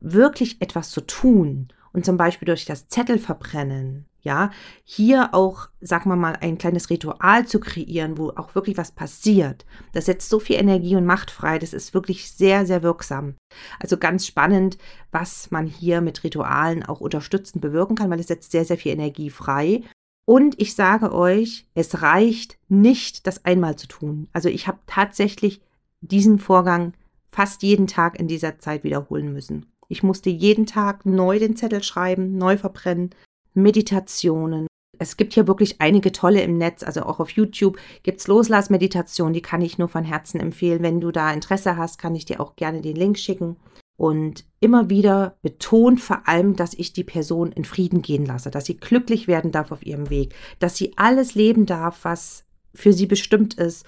wirklich 0.00 0.62
etwas 0.62 0.92
zu 0.92 1.02
tun 1.02 1.68
und 1.92 2.06
zum 2.06 2.16
Beispiel 2.16 2.46
durch 2.46 2.64
das 2.64 2.88
Zettel 2.88 3.18
verbrennen 3.18 4.06
ja, 4.24 4.50
hier 4.84 5.34
auch, 5.34 5.68
sag 5.80 6.06
mal 6.06 6.16
mal, 6.16 6.36
ein 6.40 6.58
kleines 6.58 6.88
Ritual 6.90 7.46
zu 7.46 7.60
kreieren, 7.60 8.16
wo 8.16 8.30
auch 8.30 8.54
wirklich 8.54 8.78
was 8.78 8.90
passiert. 8.90 9.66
Das 9.92 10.06
setzt 10.06 10.30
so 10.30 10.40
viel 10.40 10.56
Energie 10.56 10.96
und 10.96 11.04
Macht 11.04 11.30
frei. 11.30 11.58
Das 11.58 11.74
ist 11.74 11.92
wirklich 11.92 12.32
sehr, 12.32 12.64
sehr 12.66 12.82
wirksam. 12.82 13.34
Also 13.78 13.98
ganz 13.98 14.26
spannend, 14.26 14.78
was 15.12 15.50
man 15.50 15.66
hier 15.66 16.00
mit 16.00 16.24
Ritualen 16.24 16.82
auch 16.82 17.00
unterstützend 17.00 17.60
bewirken 17.60 17.96
kann, 17.96 18.10
weil 18.10 18.20
es 18.20 18.28
setzt 18.28 18.50
sehr, 18.50 18.64
sehr 18.64 18.78
viel 18.78 18.92
Energie 18.92 19.28
frei. 19.28 19.82
Und 20.24 20.58
ich 20.58 20.74
sage 20.74 21.12
euch, 21.12 21.66
es 21.74 22.00
reicht 22.00 22.58
nicht, 22.68 23.26
das 23.26 23.44
einmal 23.44 23.76
zu 23.76 23.86
tun. 23.86 24.28
Also 24.32 24.48
ich 24.48 24.66
habe 24.66 24.78
tatsächlich 24.86 25.60
diesen 26.00 26.38
Vorgang 26.38 26.94
fast 27.30 27.62
jeden 27.62 27.86
Tag 27.86 28.18
in 28.18 28.26
dieser 28.26 28.58
Zeit 28.58 28.84
wiederholen 28.84 29.34
müssen. 29.34 29.66
Ich 29.88 30.02
musste 30.02 30.30
jeden 30.30 30.64
Tag 30.64 31.04
neu 31.04 31.38
den 31.38 31.56
Zettel 31.56 31.82
schreiben, 31.82 32.38
neu 32.38 32.56
verbrennen, 32.56 33.10
Meditationen, 33.54 34.66
Es 34.98 35.16
gibt 35.16 35.32
hier 35.32 35.48
wirklich 35.48 35.80
einige 35.80 36.12
tolle 36.12 36.42
im 36.42 36.56
Netz, 36.56 36.82
also 36.82 37.02
auch 37.02 37.18
auf 37.18 37.30
YouTube 37.30 37.78
gibt 38.02 38.20
es 38.20 38.28
Loslassmeditation, 38.28 39.32
die 39.32 39.42
kann 39.42 39.60
ich 39.60 39.78
nur 39.78 39.88
von 39.88 40.04
Herzen 40.04 40.40
empfehlen. 40.40 40.82
Wenn 40.82 41.00
du 41.00 41.10
da 41.10 41.32
Interesse 41.32 41.76
hast, 41.76 41.98
kann 41.98 42.14
ich 42.14 42.24
dir 42.24 42.40
auch 42.40 42.56
gerne 42.56 42.80
den 42.80 42.96
Link 42.96 43.18
schicken. 43.18 43.56
Und 43.96 44.44
immer 44.60 44.90
wieder 44.90 45.36
betont 45.42 46.00
vor 46.00 46.26
allem, 46.26 46.56
dass 46.56 46.74
ich 46.74 46.92
die 46.92 47.04
Person 47.04 47.52
in 47.52 47.64
Frieden 47.64 48.02
gehen 48.02 48.26
lasse, 48.26 48.50
dass 48.50 48.66
sie 48.66 48.76
glücklich 48.76 49.28
werden 49.28 49.52
darf 49.52 49.70
auf 49.70 49.86
ihrem 49.86 50.10
Weg, 50.10 50.34
dass 50.58 50.76
sie 50.76 50.94
alles 50.96 51.34
leben 51.34 51.64
darf, 51.64 52.04
was 52.04 52.44
für 52.74 52.92
sie 52.92 53.06
bestimmt 53.06 53.54
ist 53.54 53.86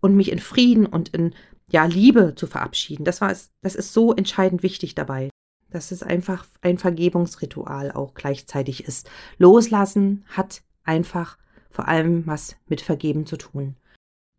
und 0.00 0.16
mich 0.16 0.32
in 0.32 0.40
Frieden 0.40 0.86
und 0.86 1.10
in 1.10 1.32
ja, 1.70 1.84
Liebe 1.84 2.34
zu 2.34 2.46
verabschieden. 2.46 3.04
Das 3.04 3.20
war 3.20 3.28
das 3.28 3.74
ist 3.74 3.92
so 3.92 4.12
entscheidend 4.12 4.62
wichtig 4.62 4.94
dabei. 4.94 5.30
Dass 5.76 5.90
es 5.90 6.02
einfach 6.02 6.46
ein 6.62 6.78
Vergebungsritual 6.78 7.92
auch 7.92 8.14
gleichzeitig 8.14 8.84
ist. 8.84 9.10
Loslassen 9.36 10.24
hat 10.30 10.62
einfach 10.84 11.36
vor 11.68 11.86
allem 11.86 12.26
was 12.26 12.56
mit 12.66 12.80
Vergeben 12.80 13.26
zu 13.26 13.36
tun. 13.36 13.76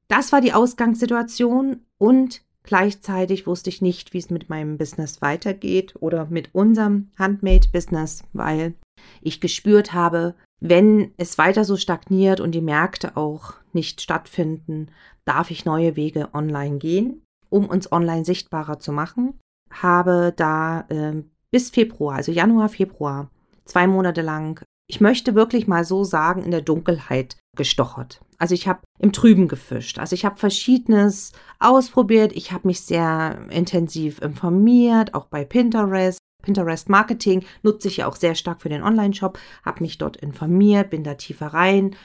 Das 0.07 0.31
war 0.31 0.41
die 0.41 0.53
Ausgangssituation 0.53 1.81
und 1.99 2.41
gleichzeitig 2.63 3.45
wusste 3.45 3.69
ich 3.69 3.83
nicht, 3.83 4.15
wie 4.15 4.17
es 4.17 4.31
mit 4.31 4.49
meinem 4.49 4.79
Business 4.79 5.21
weitergeht 5.21 5.93
oder 5.99 6.25
mit 6.25 6.55
unserem 6.55 7.11
Handmade-Business, 7.19 8.23
weil 8.33 8.73
ich 9.21 9.39
gespürt 9.39 9.93
habe, 9.93 10.33
wenn 10.59 11.11
es 11.17 11.37
weiter 11.37 11.65
so 11.65 11.77
stagniert 11.77 12.39
und 12.39 12.53
die 12.53 12.61
Märkte 12.61 13.15
auch 13.15 13.53
nicht 13.73 14.01
stattfinden, 14.01 14.87
darf 15.23 15.51
ich 15.51 15.65
neue 15.65 15.95
Wege 15.95 16.29
online 16.33 16.79
gehen, 16.79 17.21
um 17.51 17.67
uns 17.67 17.91
online 17.91 18.25
sichtbarer 18.25 18.79
zu 18.79 18.91
machen. 18.91 19.39
Habe 19.71 20.33
da 20.35 20.81
äh, 20.89 21.23
bis 21.51 21.69
Februar, 21.69 22.15
also 22.15 22.31
Januar, 22.31 22.69
Februar, 22.69 23.29
zwei 23.65 23.87
Monate 23.87 24.21
lang, 24.21 24.61
ich 24.89 25.01
möchte 25.01 25.35
wirklich 25.35 25.67
mal 25.67 25.83
so 25.83 26.03
sagen, 26.03 26.43
in 26.43 26.51
der 26.51 26.61
Dunkelheit 26.61 27.37
gestochert. 27.55 28.21
Also 28.37 28.53
ich 28.53 28.67
habe 28.67 28.81
im 28.99 29.11
Trüben 29.11 29.47
gefischt. 29.47 29.99
Also 29.99 30.13
ich 30.13 30.23
habe 30.23 30.37
verschiedenes 30.37 31.33
ausprobiert. 31.59 32.31
Ich 32.33 32.51
habe 32.51 32.67
mich 32.67 32.81
sehr 32.81 33.39
intensiv 33.49 34.21
informiert, 34.21 35.13
auch 35.13 35.25
bei 35.25 35.43
Pinterest. 35.43 36.19
Pinterest 36.43 36.87
Marketing 36.87 37.43
nutze 37.63 37.89
ich 37.89 37.97
ja 37.97 38.07
auch 38.07 38.15
sehr 38.15 38.35
stark 38.35 38.61
für 38.61 38.69
den 38.69 38.83
Online-Shop, 38.83 39.37
habe 39.65 39.81
mich 39.81 39.97
dort 39.97 40.15
informiert, 40.17 40.91
bin 40.91 41.03
da 41.03 41.15
tiefer 41.15 41.47
rein, 41.47 41.95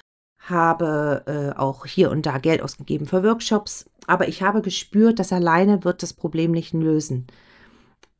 habe 0.40 1.22
äh, 1.26 1.56
auch 1.56 1.86
hier 1.86 2.10
und 2.10 2.26
da 2.26 2.38
Geld 2.38 2.62
ausgegeben 2.62 3.06
für 3.06 3.22
Workshops, 3.22 3.88
aber 4.06 4.26
ich 4.26 4.42
habe 4.42 4.62
gespürt, 4.62 5.20
dass 5.20 5.32
alleine 5.32 5.84
wird 5.84 6.02
das 6.02 6.14
Problem 6.14 6.50
nicht 6.50 6.72
lösen. 6.72 7.28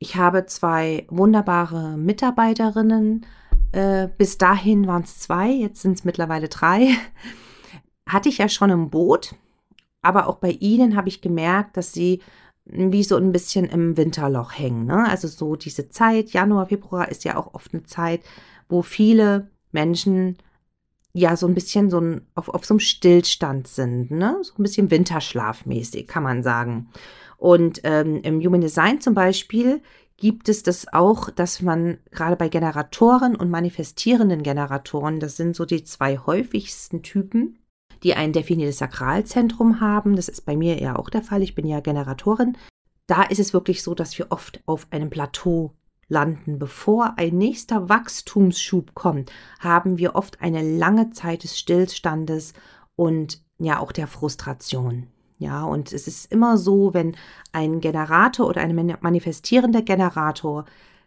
Ich 0.03 0.17
habe 0.17 0.47
zwei 0.47 1.07
wunderbare 1.11 1.97
Mitarbeiterinnen, 1.97 3.25
äh, 3.71 4.09
bis 4.19 4.37
dahin 4.37 4.89
waren 4.89 5.05
es 5.05 5.21
zwei, 5.21 5.49
jetzt 5.49 5.81
sind 5.81 5.97
es 5.97 6.03
mittlerweile 6.03 6.49
drei. 6.49 6.89
Hatte 8.09 8.29
ich 8.29 8.39
ja 8.39 8.49
schon 8.49 8.71
im 8.71 8.91
Boot, 8.91 9.37
aber 10.03 10.27
auch 10.27 10.39
bei 10.39 10.51
ihnen 10.51 10.97
habe 10.97 11.09
ich 11.09 11.21
gemerkt, 11.21 11.77
dass 11.77 11.93
sie 11.93 12.21
wie 12.65 13.05
so 13.05 13.17
ein 13.17 13.31
bisschen 13.31 13.67
im 13.67 13.97
Winterloch 13.97 14.59
hängen. 14.59 14.87
Ne? 14.87 15.09
Also 15.09 15.29
so 15.29 15.55
diese 15.55 15.89
Zeit, 15.89 16.31
Januar, 16.31 16.67
Februar 16.67 17.09
ist 17.09 17.23
ja 17.23 17.37
auch 17.37 17.55
oft 17.55 17.73
eine 17.73 17.85
Zeit, 17.85 18.23
wo 18.69 18.83
viele 18.83 19.53
Menschen 19.71 20.37
ja 21.13 21.37
so 21.37 21.47
ein 21.47 21.55
bisschen 21.55 21.91
so 21.91 22.01
ein, 22.01 22.27
auf, 22.35 22.49
auf 22.49 22.65
so 22.65 22.75
einem 22.75 22.81
Stillstand 22.81 23.69
sind, 23.69 24.11
ne? 24.11 24.37
So 24.43 24.55
ein 24.59 24.65
bisschen 24.65 24.91
Winterschlafmäßig, 24.91 26.09
kann 26.09 26.25
man 26.25 26.43
sagen. 26.43 26.89
Und 27.43 27.81
ähm, 27.83 28.21
im 28.23 28.41
Human 28.41 28.61
Design 28.61 29.01
zum 29.01 29.15
Beispiel 29.15 29.83
gibt 30.17 30.49
es 30.49 30.63
das 30.63 30.93
auch, 30.93 31.29
dass 31.29 31.61
man 31.61 31.99
gerade 32.13 32.37
bei 32.37 32.49
Generatoren 32.49 33.35
und 33.35 33.51
manifestierenden 33.51 34.45
Generatoren, 34.45 35.19
das 35.19 35.39
sind 35.39 35.57
so 35.57 35.65
die 35.65 35.83
zwei 35.83 36.19
häufigsten 36.19 37.03
Typen, 37.03 37.59
die 38.05 38.15
ein 38.15 38.33
definiertes 38.33 38.79
Sakralzentrum 38.79 39.81
haben. 39.81 40.15
Das 40.15 40.29
ist 40.29 40.43
bei 40.43 40.57
mir 40.57 40.81
ja 40.81 40.95
auch 40.95 41.11
der 41.11 41.23
Fall. 41.23 41.43
Ich 41.43 41.57
bin 41.57 41.67
ja 41.67 41.81
Generatorin. 41.81 42.57
Da 43.09 43.25
ist 43.25 43.41
es 43.41 43.53
wirklich 43.53 43.83
so, 43.83 43.97
dass 43.97 44.17
wir 44.17 44.29
oft 44.31 44.63
auf 44.67 44.87
einem 44.93 45.11
Plateau 45.11 45.73
landen. 46.07 46.61
Bevor 46.61 47.19
ein 47.19 47.37
nächster 47.37 47.89
Wachstumsschub 47.89 48.95
kommt, 48.95 49.33
haben 49.59 49.99
wir 49.99 50.15
oft 50.15 50.41
eine 50.41 50.63
lange 50.63 51.11
Zeit 51.11 51.43
des 51.43 51.59
Stillstandes 51.59 52.53
und 52.95 53.43
ja 53.59 53.81
auch 53.81 53.91
der 53.91 54.07
Frustration. 54.07 55.09
Ja, 55.43 55.65
und 55.65 55.93
es 55.93 56.07
ist 56.07 56.31
immer 56.31 56.57
so, 56.57 56.95
wenn 56.95 57.17
ein 57.51 57.81
Generator 57.81 58.47
oder 58.47 58.61
ein 58.61 58.97
manifestierender 59.01 59.83
Generator 59.83 60.67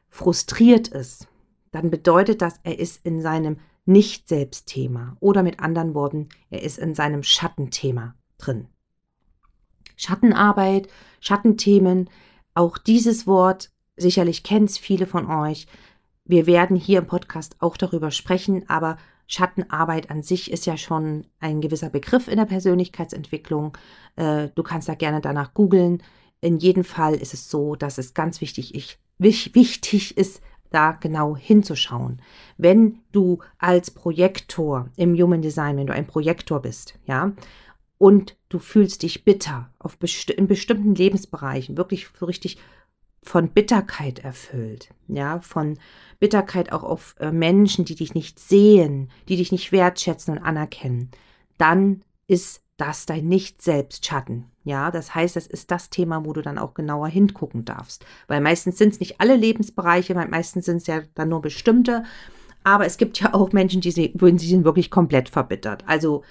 frustriert 0.10 0.89
ist, 0.89 1.30
dann 1.72 1.89
bedeutet 1.89 2.42
das, 2.42 2.60
er 2.63 2.77
ist 2.77 3.06
in 3.06 3.22
seinem 3.22 3.60
nicht-Selbstthema 3.86 5.15
oder 5.22 5.42
mit 5.42 5.62
anderen 5.62 5.94
Worten, 5.94 6.27
er 6.50 6.63
ist 6.63 6.77
in 6.80 6.96
seinem 6.96 7.24
Schattenthema 7.24 8.15
drin. 8.38 8.68
Schattenarbeit, 9.96 10.89
Schattenthemen, 11.22 12.10
auch 12.56 12.77
dieses 12.77 13.25
Wort, 13.25 13.72
sicherlich 13.96 14.44
kennt 14.44 14.70
es 14.70 14.77
viele 14.77 15.08
von 15.08 15.32
euch. 15.32 15.65
Wir 16.25 16.46
werden 16.46 16.75
hier 16.75 17.00
im 17.00 17.08
Podcast 17.08 17.56
auch 17.60 17.77
darüber 17.77 18.12
sprechen, 18.12 18.70
aber 18.70 18.98
Schattenarbeit 19.27 20.12
an 20.12 20.22
sich 20.22 20.51
ist 20.51 20.65
ja 20.65 20.77
schon 20.77 21.25
ein 21.39 21.62
gewisser 21.62 21.89
Begriff 21.89 22.27
in 22.27 22.38
der 22.38 22.46
Persönlichkeitsentwicklung. 22.46 23.77
Äh, 24.15 24.50
du 24.53 24.63
kannst 24.63 24.88
da 24.88 24.96
gerne 24.96 25.22
danach 25.22 25.53
googeln. 25.53 26.03
In 26.41 26.58
jedem 26.58 26.84
Fall 26.84 27.15
ist 27.15 27.34
es 27.34 27.50
so, 27.50 27.75
dass 27.75 27.98
es 27.98 28.13
ganz 28.13 28.41
wichtig, 28.41 29.00
wichtig 29.17 30.17
ist, 30.17 30.41
da 30.72 30.91
genau 30.91 31.38
hinzuschauen. 31.38 32.22
Wenn 32.58 33.00
du 33.12 33.39
als 33.58 33.91
Projektor 33.91 34.89
im 34.98 35.15
Human 35.15 35.41
Design, 35.41 35.77
wenn 35.77 35.88
du 35.88 35.94
ein 35.94 36.08
Projektor 36.08 36.62
bist, 36.62 36.96
ja, 37.05 37.34
und 37.98 38.36
du 38.50 38.60
fühlst 38.60 39.03
dich 39.03 39.24
bitter 39.24 39.70
auf 39.79 39.98
besti 39.98 40.34
in 40.34 40.48
bestimmten 40.48 40.94
Lebensbereichen, 40.94 41.77
wirklich 41.77 42.08
so 42.20 42.25
richtig 42.25 42.58
von 43.25 43.50
Bitterkeit 43.50 44.20
erfüllt, 44.20 44.89
ja, 45.08 45.39
von 45.39 45.77
Bitterkeit 46.20 46.72
auch 46.72 46.84
auf 46.84 47.15
äh, 47.20 47.32
Menschen, 47.32 47.84
die 47.86 47.96
dich 47.96 48.13
nicht 48.13 48.39
sehen, 48.39 49.10
die 49.27 49.36
dich 49.36 49.51
nicht 49.51 49.72
wertschätzen 49.72 50.38
und 50.38 50.44
anerkennen, 50.44 51.12
dann 51.58 52.03
ist 52.27 52.62
das 52.77 53.05
dein 53.05 53.27
Nicht-Selbst-Schatten. 53.27 54.46
Ja, 54.63 54.91
das 54.91 55.13
heißt, 55.13 55.36
das 55.36 55.48
ist 55.48 55.72
das 55.72 55.89
Thema, 55.89 56.25
wo 56.25 56.34
du 56.34 56.41
dann 56.41 56.58
auch 56.58 56.74
genauer 56.74 57.08
hingucken 57.08 57.65
darfst. 57.65 58.05
Weil 58.27 58.41
meistens 58.41 58.77
sind 58.77 58.94
es 58.94 59.00
nicht 59.00 59.22
alle 59.22 59.36
Lebensbereiche, 59.36 60.15
weil 60.15 60.27
meistens 60.27 60.65
sind 60.65 60.77
es 60.77 60.88
ja 60.88 61.01
dann 61.13 61.29
nur 61.29 61.41
bestimmte. 61.41 62.03
Aber 62.63 62.86
es 62.86 62.98
gibt 62.98 63.20
ja 63.20 63.34
auch 63.34 63.51
Menschen, 63.51 63.82
die 63.82 63.91
sie, 63.91 64.13
sie 64.20 64.48
sind 64.48 64.65
wirklich 64.65 64.89
komplett 64.89 65.29
verbittert. 65.29 65.84
Also 65.88 66.24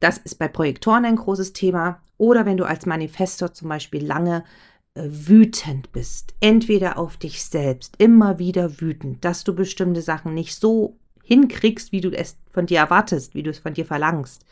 das 0.00 0.18
ist 0.18 0.36
bei 0.36 0.48
Projektoren 0.48 1.04
ein 1.04 1.16
großes 1.16 1.52
Thema. 1.52 2.00
Oder 2.16 2.46
wenn 2.46 2.56
du 2.56 2.64
als 2.64 2.86
Manifestor 2.86 3.52
zum 3.52 3.68
Beispiel 3.68 4.04
lange 4.04 4.42
wütend 4.94 5.92
bist, 5.92 6.34
entweder 6.40 6.98
auf 6.98 7.16
dich 7.16 7.44
selbst, 7.44 7.94
immer 7.98 8.38
wieder 8.38 8.80
wütend, 8.80 9.24
dass 9.24 9.44
du 9.44 9.54
bestimmte 9.54 10.02
Sachen 10.02 10.34
nicht 10.34 10.54
so 10.54 10.96
hinkriegst, 11.22 11.92
wie 11.92 12.00
du 12.00 12.10
es 12.10 12.36
von 12.50 12.66
dir 12.66 12.78
erwartest, 12.78 13.34
wie 13.34 13.42
du 13.42 13.50
es 13.50 13.58
von 13.58 13.74
dir 13.74 13.86
verlangst 13.86 14.44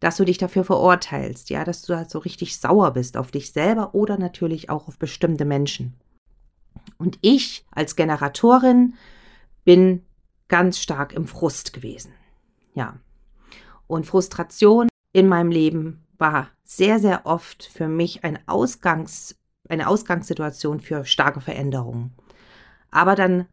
dass 0.00 0.16
du 0.16 0.24
dich 0.24 0.38
dafür 0.38 0.64
verurteilst, 0.64 1.50
ja, 1.50 1.62
dass 1.62 1.82
du 1.82 1.94
halt 1.94 2.10
so 2.10 2.18
richtig 2.18 2.56
sauer 2.56 2.92
bist 2.92 3.16
auf 3.16 3.30
dich 3.30 3.52
selber 3.52 3.94
oder 3.94 4.18
natürlich 4.18 4.70
auch 4.70 4.88
auf 4.88 4.98
bestimmte 4.98 5.44
Menschen. 5.44 5.94
Und 6.96 7.18
ich 7.20 7.66
als 7.70 7.96
Generatorin 7.96 8.94
bin 9.64 10.02
ganz 10.48 10.78
stark 10.78 11.12
im 11.12 11.26
Frust 11.26 11.74
gewesen. 11.74 12.12
Ja. 12.74 12.98
Und 13.86 14.06
Frustration 14.06 14.88
in 15.12 15.28
meinem 15.28 15.50
Leben 15.50 16.06
war 16.16 16.48
sehr, 16.64 16.98
sehr 16.98 17.26
oft 17.26 17.64
für 17.64 17.88
mich 17.88 18.24
ein 18.24 18.38
Ausgangs, 18.46 19.36
eine 19.70 19.88
Ausgangssituation 19.88 20.80
für 20.80 21.04
starke 21.04 21.40
Veränderungen. 21.40 22.12
Aber 22.90 23.14
dann 23.14 23.46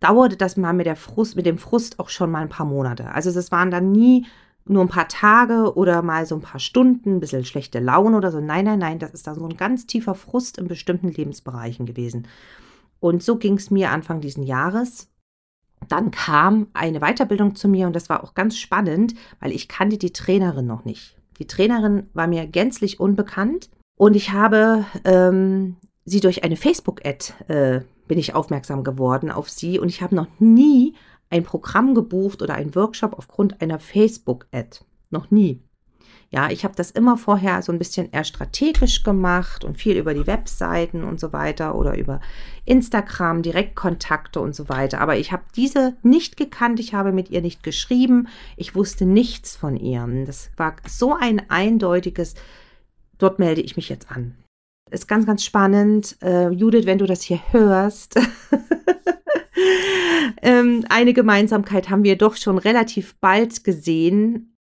dauerte 0.00 0.36
das 0.36 0.56
mal 0.56 0.72
mit, 0.72 0.86
der 0.86 0.96
Frust, 0.96 1.36
mit 1.36 1.46
dem 1.46 1.58
Frust 1.58 1.98
auch 1.98 2.08
schon 2.08 2.30
mal 2.30 2.42
ein 2.42 2.48
paar 2.48 2.66
Monate. 2.66 3.10
Also 3.10 3.30
es 3.30 3.50
waren 3.50 3.70
dann 3.70 3.90
nie 3.92 4.26
nur 4.66 4.82
ein 4.82 4.88
paar 4.88 5.08
Tage 5.08 5.76
oder 5.76 6.02
mal 6.02 6.26
so 6.26 6.34
ein 6.34 6.40
paar 6.40 6.60
Stunden, 6.60 7.16
ein 7.16 7.20
bisschen 7.20 7.44
schlechte 7.44 7.80
Laune 7.80 8.16
oder 8.16 8.30
so. 8.30 8.40
Nein, 8.40 8.64
nein, 8.64 8.78
nein, 8.78 8.98
das 8.98 9.12
ist 9.12 9.26
da 9.26 9.34
so 9.34 9.44
ein 9.44 9.56
ganz 9.56 9.86
tiefer 9.86 10.14
Frust 10.14 10.58
in 10.58 10.68
bestimmten 10.68 11.08
Lebensbereichen 11.08 11.86
gewesen. 11.86 12.26
Und 13.00 13.22
so 13.22 13.36
ging 13.36 13.54
es 13.54 13.70
mir 13.70 13.90
Anfang 13.90 14.20
diesen 14.20 14.42
Jahres. 14.42 15.10
Dann 15.88 16.10
kam 16.10 16.68
eine 16.72 17.00
Weiterbildung 17.00 17.56
zu 17.56 17.68
mir 17.68 17.86
und 17.86 17.94
das 17.94 18.08
war 18.08 18.24
auch 18.24 18.34
ganz 18.34 18.56
spannend, 18.56 19.14
weil 19.40 19.52
ich 19.52 19.68
kannte 19.68 19.98
die 19.98 20.12
Trainerin 20.12 20.66
noch 20.66 20.86
nicht. 20.86 21.16
Die 21.38 21.46
Trainerin 21.46 22.08
war 22.14 22.26
mir 22.26 22.46
gänzlich 22.46 23.00
unbekannt 23.00 23.68
und 23.96 24.16
ich 24.16 24.32
habe 24.32 24.84
ähm, 25.04 25.76
sie 26.04 26.20
durch 26.20 26.44
eine 26.44 26.56
Facebook-Ad 26.56 27.32
äh, 27.48 27.80
bin 28.06 28.18
ich 28.18 28.34
aufmerksam 28.34 28.84
geworden 28.84 29.30
auf 29.30 29.48
sie 29.48 29.78
und 29.78 29.88
ich 29.88 30.02
habe 30.02 30.14
noch 30.14 30.28
nie 30.38 30.94
ein 31.30 31.44
Programm 31.44 31.94
gebucht 31.94 32.42
oder 32.42 32.54
einen 32.54 32.74
Workshop 32.74 33.14
aufgrund 33.14 33.60
einer 33.60 33.78
Facebook-Ad. 33.78 34.80
Noch 35.10 35.30
nie. 35.30 35.62
Ja, 36.30 36.50
ich 36.50 36.64
habe 36.64 36.74
das 36.74 36.90
immer 36.90 37.16
vorher 37.16 37.62
so 37.62 37.70
ein 37.70 37.78
bisschen 37.78 38.10
eher 38.10 38.24
strategisch 38.24 39.04
gemacht 39.04 39.64
und 39.64 39.78
viel 39.78 39.96
über 39.96 40.14
die 40.14 40.26
Webseiten 40.26 41.04
und 41.04 41.20
so 41.20 41.32
weiter 41.32 41.76
oder 41.76 41.96
über 41.96 42.20
Instagram, 42.64 43.42
Direktkontakte 43.42 44.40
und 44.40 44.54
so 44.54 44.68
weiter. 44.68 45.00
Aber 45.00 45.16
ich 45.16 45.30
habe 45.30 45.44
diese 45.54 45.96
nicht 46.02 46.36
gekannt, 46.36 46.80
ich 46.80 46.92
habe 46.92 47.12
mit 47.12 47.30
ihr 47.30 47.40
nicht 47.40 47.62
geschrieben, 47.62 48.26
ich 48.56 48.74
wusste 48.74 49.06
nichts 49.06 49.54
von 49.54 49.76
ihr. 49.76 50.08
Das 50.26 50.50
war 50.56 50.74
so 50.88 51.14
ein 51.14 51.48
eindeutiges, 51.50 52.34
dort 53.18 53.38
melde 53.38 53.60
ich 53.60 53.76
mich 53.76 53.88
jetzt 53.88 54.10
an. 54.10 54.34
Ist 54.90 55.08
ganz, 55.08 55.26
ganz 55.26 55.44
spannend. 55.44 56.16
Äh, 56.22 56.50
Judith, 56.50 56.86
wenn 56.86 56.98
du 56.98 57.06
das 57.06 57.22
hier 57.22 57.40
hörst, 57.50 58.18
ähm, 60.42 60.84
eine 60.88 61.12
Gemeinsamkeit 61.12 61.90
haben 61.90 62.04
wir 62.04 62.16
doch 62.16 62.36
schon 62.36 62.58
relativ 62.58 63.16
bald 63.16 63.64
gesehen. 63.64 64.54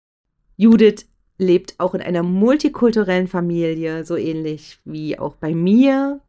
Judith 0.57 1.07
lebt 1.39 1.75
auch 1.79 1.95
in 1.95 2.01
einer 2.01 2.23
multikulturellen 2.23 3.29
Familie, 3.29 4.05
so 4.05 4.17
ähnlich 4.17 4.79
wie 4.85 5.19
auch 5.19 5.35
bei 5.37 5.55
mir. 5.55 6.21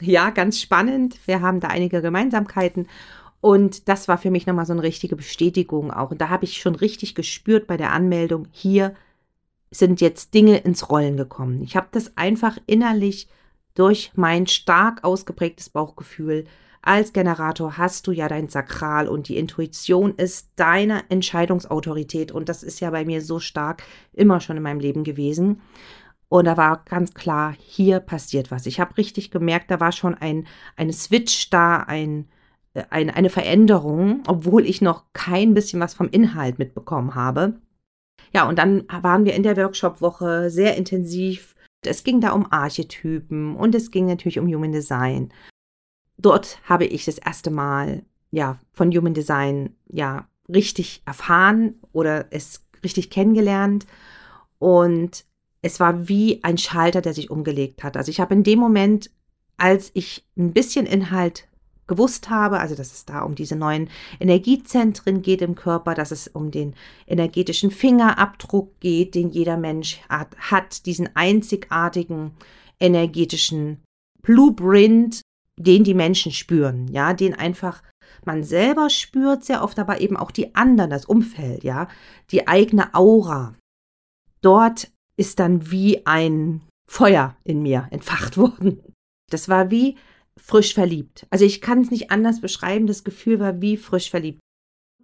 Ja, 0.00 0.30
ganz 0.30 0.60
spannend. 0.60 1.18
Wir 1.26 1.40
haben 1.40 1.60
da 1.60 1.68
einige 1.68 2.02
Gemeinsamkeiten. 2.02 2.86
Und 3.40 3.88
das 3.88 4.06
war 4.06 4.18
für 4.18 4.30
mich 4.30 4.46
nochmal 4.46 4.66
so 4.66 4.72
eine 4.72 4.82
richtige 4.82 5.16
Bestätigung 5.16 5.90
auch. 5.90 6.10
Und 6.10 6.20
da 6.20 6.28
habe 6.28 6.44
ich 6.44 6.58
schon 6.58 6.74
richtig 6.74 7.14
gespürt 7.14 7.66
bei 7.66 7.76
der 7.76 7.92
Anmeldung, 7.92 8.48
hier 8.52 8.94
sind 9.70 10.00
jetzt 10.00 10.34
Dinge 10.34 10.58
ins 10.58 10.90
Rollen 10.90 11.16
gekommen. 11.16 11.62
Ich 11.62 11.76
habe 11.76 11.88
das 11.92 12.16
einfach 12.16 12.58
innerlich 12.66 13.28
durch 13.74 14.10
mein 14.16 14.46
stark 14.46 15.04
ausgeprägtes 15.04 15.70
Bauchgefühl 15.70 16.44
als 16.82 17.12
Generator 17.12 17.76
hast 17.76 18.06
du 18.06 18.12
ja 18.12 18.26
dein 18.26 18.48
Sakral 18.48 19.06
und 19.06 19.28
die 19.28 19.36
Intuition 19.36 20.14
ist 20.14 20.50
deine 20.56 21.02
Entscheidungsautorität 21.10 22.32
und 22.32 22.48
das 22.48 22.62
ist 22.62 22.80
ja 22.80 22.90
bei 22.90 23.04
mir 23.04 23.20
so 23.20 23.38
stark 23.38 23.82
immer 24.12 24.40
schon 24.40 24.56
in 24.56 24.62
meinem 24.62 24.80
Leben 24.80 25.04
gewesen. 25.04 25.60
Und 26.28 26.46
da 26.46 26.56
war 26.56 26.84
ganz 26.84 27.12
klar, 27.12 27.54
hier 27.58 28.00
passiert 28.00 28.50
was. 28.50 28.64
Ich 28.64 28.80
habe 28.80 28.96
richtig 28.96 29.30
gemerkt, 29.30 29.70
da 29.70 29.80
war 29.80 29.92
schon 29.92 30.14
ein 30.14 30.46
eine 30.76 30.92
Switch 30.92 31.50
da, 31.50 31.78
ein, 31.78 32.28
äh, 32.72 32.84
ein, 32.88 33.10
eine 33.10 33.30
Veränderung, 33.30 34.22
obwohl 34.26 34.64
ich 34.64 34.80
noch 34.80 35.04
kein 35.12 35.54
bisschen 35.54 35.80
was 35.80 35.92
vom 35.92 36.08
Inhalt 36.08 36.58
mitbekommen 36.58 37.14
habe. 37.14 37.60
Ja, 38.32 38.48
und 38.48 38.58
dann 38.58 38.84
waren 38.88 39.24
wir 39.24 39.34
in 39.34 39.42
der 39.42 39.56
Workshop-Woche 39.56 40.50
sehr 40.50 40.76
intensiv. 40.76 41.54
Es 41.84 42.04
ging 42.04 42.20
da 42.20 42.32
um 42.32 42.50
Archetypen 42.52 43.56
und 43.56 43.74
es 43.74 43.90
ging 43.90 44.06
natürlich 44.06 44.38
um 44.38 44.46
Human 44.46 44.72
Design 44.72 45.32
dort 46.20 46.60
habe 46.64 46.84
ich 46.84 47.04
das 47.04 47.18
erste 47.18 47.50
Mal 47.50 48.02
ja 48.30 48.58
von 48.72 48.92
Human 48.92 49.14
Design 49.14 49.74
ja 49.88 50.28
richtig 50.48 51.02
erfahren 51.06 51.74
oder 51.92 52.26
es 52.30 52.64
richtig 52.84 53.10
kennengelernt 53.10 53.86
und 54.58 55.24
es 55.62 55.80
war 55.80 56.08
wie 56.08 56.42
ein 56.42 56.58
Schalter, 56.58 57.02
der 57.02 57.12
sich 57.12 57.30
umgelegt 57.30 57.82
hat. 57.82 57.96
Also 57.96 58.10
ich 58.10 58.20
habe 58.20 58.34
in 58.34 58.42
dem 58.42 58.58
Moment, 58.58 59.10
als 59.58 59.90
ich 59.94 60.26
ein 60.36 60.52
bisschen 60.52 60.86
Inhalt 60.86 61.48
gewusst 61.90 62.30
habe, 62.30 62.60
also 62.60 62.74
dass 62.76 62.92
es 62.92 63.04
da 63.04 63.22
um 63.22 63.34
diese 63.34 63.56
neuen 63.56 63.90
Energiezentren 64.20 65.20
geht 65.20 65.42
im 65.42 65.56
Körper, 65.56 65.94
dass 65.94 66.12
es 66.12 66.28
um 66.28 66.50
den 66.50 66.74
energetischen 67.06 67.70
Fingerabdruck 67.70 68.78
geht, 68.80 69.14
den 69.16 69.28
jeder 69.30 69.56
Mensch 69.56 70.00
hat, 70.08 70.36
hat 70.38 70.86
diesen 70.86 71.14
einzigartigen 71.16 72.30
energetischen 72.78 73.82
Blueprint 74.22 75.20
den 75.58 75.84
die 75.84 75.94
Menschen 75.94 76.32
spüren, 76.32 76.88
ja, 76.88 77.12
den 77.12 77.34
einfach 77.34 77.82
man 78.24 78.44
selber 78.44 78.90
spürt 78.90 79.44
sehr 79.44 79.62
oft, 79.62 79.78
aber 79.78 80.00
eben 80.00 80.16
auch 80.16 80.30
die 80.30 80.54
anderen, 80.54 80.90
das 80.90 81.04
Umfeld, 81.04 81.64
ja, 81.64 81.88
die 82.30 82.48
eigene 82.48 82.94
Aura. 82.94 83.54
Dort 84.40 84.90
ist 85.16 85.38
dann 85.38 85.70
wie 85.70 86.06
ein 86.06 86.62
Feuer 86.88 87.36
in 87.44 87.62
mir 87.62 87.88
entfacht 87.90 88.36
worden. 88.38 88.82
Das 89.30 89.48
war 89.48 89.70
wie 89.70 89.96
frisch 90.36 90.74
verliebt. 90.74 91.26
Also 91.30 91.44
ich 91.44 91.60
kann 91.60 91.80
es 91.80 91.90
nicht 91.90 92.10
anders 92.10 92.40
beschreiben, 92.40 92.86
das 92.86 93.04
Gefühl 93.04 93.40
war 93.40 93.60
wie 93.60 93.76
frisch 93.76 94.10
verliebt. 94.10 94.40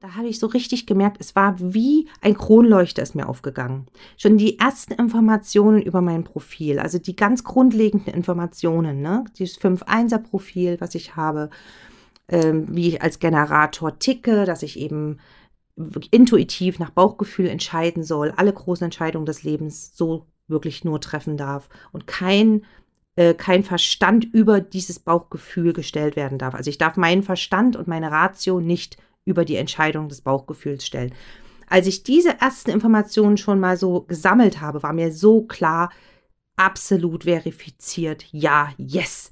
Da 0.00 0.14
habe 0.14 0.28
ich 0.28 0.38
so 0.38 0.46
richtig 0.46 0.86
gemerkt, 0.86 1.16
es 1.20 1.34
war 1.34 1.56
wie 1.58 2.06
ein 2.20 2.36
Kronleuchter 2.36 3.02
ist 3.02 3.14
mir 3.14 3.28
aufgegangen. 3.28 3.86
Schon 4.18 4.36
die 4.36 4.58
ersten 4.58 4.92
Informationen 4.92 5.80
über 5.80 6.02
mein 6.02 6.22
Profil, 6.22 6.78
also 6.78 6.98
die 6.98 7.16
ganz 7.16 7.44
grundlegenden 7.44 8.12
Informationen, 8.12 9.00
ne? 9.00 9.24
dieses 9.38 9.58
5-1er-Profil, 9.58 10.76
was 10.80 10.94
ich 10.94 11.16
habe, 11.16 11.48
ähm, 12.28 12.66
wie 12.68 12.88
ich 12.88 13.02
als 13.02 13.20
Generator 13.20 13.98
ticke, 13.98 14.44
dass 14.44 14.62
ich 14.62 14.78
eben 14.78 15.18
intuitiv 16.10 16.78
nach 16.78 16.90
Bauchgefühl 16.90 17.46
entscheiden 17.46 18.02
soll, 18.02 18.32
alle 18.36 18.52
großen 18.52 18.84
Entscheidungen 18.84 19.26
des 19.26 19.44
Lebens 19.44 19.96
so 19.96 20.26
wirklich 20.48 20.84
nur 20.84 21.00
treffen 21.00 21.36
darf 21.36 21.68
und 21.92 22.06
kein 22.06 22.64
äh, 23.16 23.34
kein 23.34 23.64
Verstand 23.64 24.24
über 24.24 24.60
dieses 24.60 24.98
Bauchgefühl 24.98 25.72
gestellt 25.72 26.16
werden 26.16 26.38
darf. 26.38 26.54
Also 26.54 26.70
ich 26.70 26.78
darf 26.78 26.96
meinen 26.96 27.22
Verstand 27.22 27.76
und 27.76 27.88
meine 27.88 28.10
Ratio 28.10 28.60
nicht 28.60 28.96
über 29.24 29.44
die 29.44 29.56
Entscheidung 29.56 30.08
des 30.08 30.20
Bauchgefühls 30.20 30.86
stellen. 30.86 31.12
Als 31.68 31.86
ich 31.86 32.04
diese 32.04 32.40
ersten 32.40 32.70
Informationen 32.70 33.36
schon 33.36 33.58
mal 33.58 33.76
so 33.76 34.02
gesammelt 34.02 34.60
habe, 34.60 34.82
war 34.82 34.92
mir 34.92 35.12
so 35.12 35.42
klar, 35.42 35.90
absolut 36.56 37.24
verifiziert, 37.24 38.24
ja, 38.30 38.70
yes, 38.78 39.30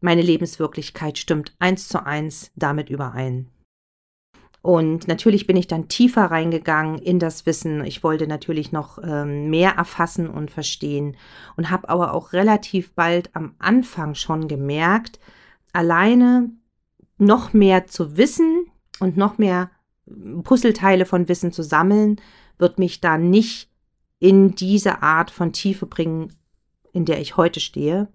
meine 0.00 0.22
Lebenswirklichkeit 0.22 1.18
stimmt 1.18 1.54
eins 1.58 1.88
zu 1.88 2.04
eins 2.04 2.52
damit 2.54 2.88
überein. 2.88 3.50
Und 4.68 5.08
natürlich 5.08 5.46
bin 5.46 5.56
ich 5.56 5.66
dann 5.66 5.88
tiefer 5.88 6.26
reingegangen 6.26 6.98
in 6.98 7.18
das 7.18 7.46
Wissen. 7.46 7.82
Ich 7.86 8.04
wollte 8.04 8.26
natürlich 8.26 8.70
noch 8.70 8.98
ähm, 9.02 9.48
mehr 9.48 9.70
erfassen 9.70 10.28
und 10.28 10.50
verstehen 10.50 11.16
und 11.56 11.70
habe 11.70 11.88
aber 11.88 12.12
auch 12.12 12.34
relativ 12.34 12.92
bald 12.92 13.34
am 13.34 13.54
Anfang 13.58 14.14
schon 14.14 14.46
gemerkt, 14.46 15.20
alleine 15.72 16.50
noch 17.16 17.54
mehr 17.54 17.86
zu 17.86 18.18
wissen, 18.18 18.66
und 19.00 19.16
noch 19.16 19.38
mehr 19.38 19.70
Puzzleteile 20.42 21.06
von 21.06 21.28
Wissen 21.28 21.50
zu 21.50 21.62
sammeln, 21.62 22.20
wird 22.58 22.78
mich 22.78 23.00
da 23.00 23.16
nicht 23.16 23.70
in 24.18 24.54
diese 24.54 25.02
Art 25.02 25.30
von 25.30 25.54
Tiefe 25.54 25.86
bringen, 25.86 26.34
in 26.92 27.06
der 27.06 27.22
ich 27.22 27.38
heute 27.38 27.60
stehe, 27.60 28.08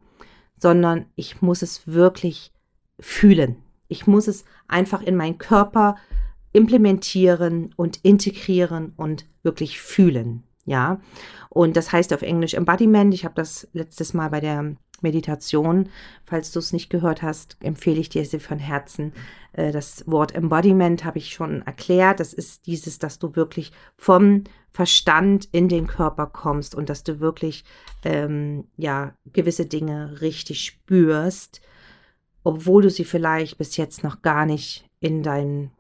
sondern 0.58 1.08
ich 1.16 1.42
muss 1.42 1.64
es 1.64 1.88
wirklich 1.88 2.52
fühlen. 3.00 3.56
Ich 3.88 4.06
muss 4.06 4.28
es 4.28 4.46
einfach 4.68 5.02
in 5.02 5.16
meinen 5.16 5.40
Körper 5.40 5.96
implementieren 6.54 7.74
und 7.76 8.00
integrieren 8.04 8.94
und 8.96 9.26
wirklich 9.44 9.82
fühlen. 9.82 10.44
Ja, 10.66 11.02
und 11.50 11.76
das 11.76 11.92
heißt 11.92 12.14
auf 12.14 12.22
Englisch 12.22 12.54
Embodiment. 12.54 13.14
Ich 13.14 13.26
habe 13.26 13.36
das 13.36 13.68
letztes 13.74 14.14
Mal 14.14 14.30
bei 14.30 14.40
der 14.40 14.76
Meditation. 15.02 15.90
Falls 16.26 16.52
du 16.52 16.60
es 16.60 16.72
nicht 16.72 16.90
gehört 16.90 17.22
hast, 17.22 17.58
empfehle 17.62 18.00
ich 18.00 18.10
dir 18.10 18.26
sie 18.26 18.40
von 18.40 18.60
Herzen. 18.60 19.14
Äh, 19.52 19.72
das 19.72 20.04
Wort 20.08 20.34
Embodiment 20.34 21.04
habe 21.04 21.18
ich 21.20 21.34
schon 21.34 21.62
erklärt. 21.64 22.22
Das 22.22 22.34
ist 22.34 22.66
dieses, 22.66 22.98
dass 22.98 23.20
du 23.20 23.36
wirklich 23.36 23.72
vom 23.98 24.46
Verstand 24.72 25.48
in 25.52 25.68
den 25.68 25.86
Körper 25.86 26.26
kommst 26.28 26.74
und 26.74 26.90
dass 26.90 27.04
du 27.04 27.20
wirklich 27.20 27.66
ähm, 28.04 28.66
ja 28.78 29.14
gewisse 29.32 29.66
Dinge 29.66 30.22
richtig 30.22 30.66
spürst, 30.66 31.62
obwohl 32.44 32.82
du 32.84 32.90
sie 32.90 33.06
vielleicht 33.06 33.58
bis 33.58 33.78
jetzt 33.78 34.04
noch 34.04 34.22
gar 34.22 34.46
nicht 34.46 34.86
in 35.00 35.22
dein 35.22 35.72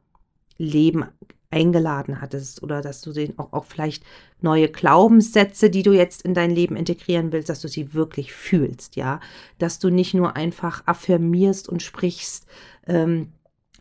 Leben 0.63 1.06
eingeladen 1.54 2.19
hattest 2.19 2.63
oder 2.63 2.82
dass 2.82 3.02
du 3.02 3.13
den 3.13 3.38
auch, 3.38 3.54
auch 3.54 3.65
vielleicht 3.65 4.04
neue 4.41 4.69
Glaubenssätze, 4.69 5.69
die 5.69 5.84
du 5.84 5.93
jetzt 5.93 6.23
in 6.23 6.34
dein 6.34 6.52
Leben 6.52 6.76
integrieren 6.76 7.32
willst, 7.32 7.49
dass 7.49 7.62
du 7.62 7.67
sie 7.67 7.93
wirklich 7.93 8.34
fühlst, 8.34 8.95
ja, 8.95 9.19
dass 9.60 9.80
du 9.80 9.89
nicht 9.89 10.15
nur 10.15 10.36
einfach 10.36 10.82
affirmierst 10.88 11.69
und 11.69 11.84
sprichst, 11.84 12.47
ähm, 12.88 13.32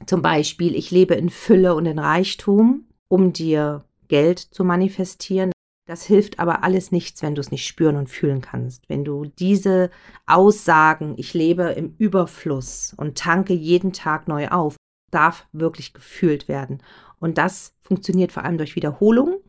zum 0.07 0.23
Beispiel, 0.23 0.75
ich 0.75 0.91
lebe 0.91 1.15
in 1.15 1.31
Fülle 1.31 1.75
und 1.75 1.87
in 1.87 1.99
Reichtum, 1.99 2.85
um 3.09 3.33
dir 3.33 3.85
Geld 4.09 4.39
zu 4.39 4.65
manifestieren. 4.65 5.53
Das 5.87 6.05
hilft 6.05 6.39
aber 6.39 6.65
alles 6.65 6.93
nichts, 6.93 7.23
wenn 7.23 7.35
du 7.35 7.41
es 7.41 7.51
nicht 7.51 7.67
spüren 7.67 7.97
und 7.97 8.09
fühlen 8.09 8.41
kannst. 8.41 8.89
Wenn 8.89 9.05
du 9.05 9.25
diese 9.25 9.91
Aussagen, 10.27 11.15
ich 11.17 11.35
lebe 11.35 11.65
im 11.71 11.95
Überfluss 11.99 12.95
und 12.97 13.19
tanke 13.19 13.53
jeden 13.53 13.93
Tag 13.93 14.29
neu 14.29 14.49
auf, 14.49 14.77
darf 15.13 15.47
wirklich 15.53 15.93
gefühlt 15.93 16.49
werden. 16.49 16.83
Und 17.21 17.39
das 17.39 17.75
funktioniert 17.81 18.33
vor 18.33 18.45
allem 18.45 18.59
durch 18.59 18.75
Wiederholung, 18.75 19.41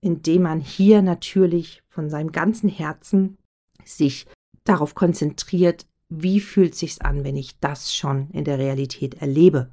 indem 0.00 0.42
man 0.42 0.60
hier 0.60 1.02
natürlich 1.02 1.82
von 1.88 2.08
seinem 2.08 2.32
ganzen 2.32 2.68
Herzen 2.68 3.36
sich 3.84 4.26
darauf 4.64 4.94
konzentriert, 4.94 5.86
wie 6.08 6.40
fühlt 6.40 6.74
sich's 6.74 7.00
an, 7.00 7.24
wenn 7.24 7.36
ich 7.36 7.58
das 7.60 7.94
schon 7.94 8.30
in 8.30 8.44
der 8.44 8.58
Realität 8.58 9.20
erlebe. 9.20 9.70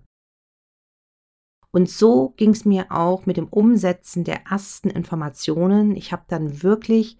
Und 1.71 1.89
so 1.89 2.33
ging 2.37 2.51
es 2.51 2.63
mir 2.63 2.87
auch 2.89 3.25
mit 3.25 3.37
dem 3.37 3.47
Umsetzen 3.47 4.23
der 4.23 4.45
ersten 4.49 4.89
Informationen. 4.89 5.95
Ich 5.95 6.13
habe 6.13 6.23
dann 6.27 6.63
wirklich 6.63 7.17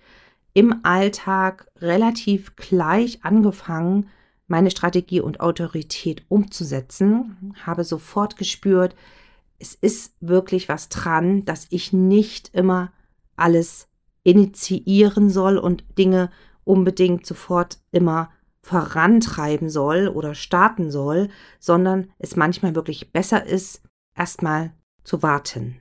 im 0.54 0.80
Alltag 0.84 1.70
relativ 1.80 2.56
gleich 2.56 3.24
angefangen, 3.26 4.10
meine 4.48 4.72
Strategie 4.72 5.22
und 5.22 5.40
Autorität 5.40 6.24
umzusetzen, 6.30 7.54
habe 7.66 7.84
sofort 7.84 8.38
gespürt, 8.38 8.96
es 9.58 9.74
ist 9.74 10.16
wirklich 10.20 10.70
was 10.70 10.90
dran, 10.90 11.46
dass 11.46 11.68
ich 11.70 11.94
nicht 11.94 12.54
immer 12.54 12.92
alles 13.36 13.88
initiieren 14.24 15.30
soll 15.30 15.58
und 15.58 15.84
Dinge 15.98 16.30
unbedingt 16.64 17.26
sofort 17.26 17.80
immer 17.92 18.32
vorantreiben 18.62 19.70
soll 19.70 20.08
oder 20.08 20.34
starten 20.34 20.90
soll, 20.90 21.30
sondern 21.60 22.12
es 22.18 22.36
manchmal 22.36 22.76
wirklich 22.76 23.12
besser 23.14 23.46
ist, 23.46 23.84
erstmal 24.16 24.74
zu 25.04 25.22
warten. 25.22 25.80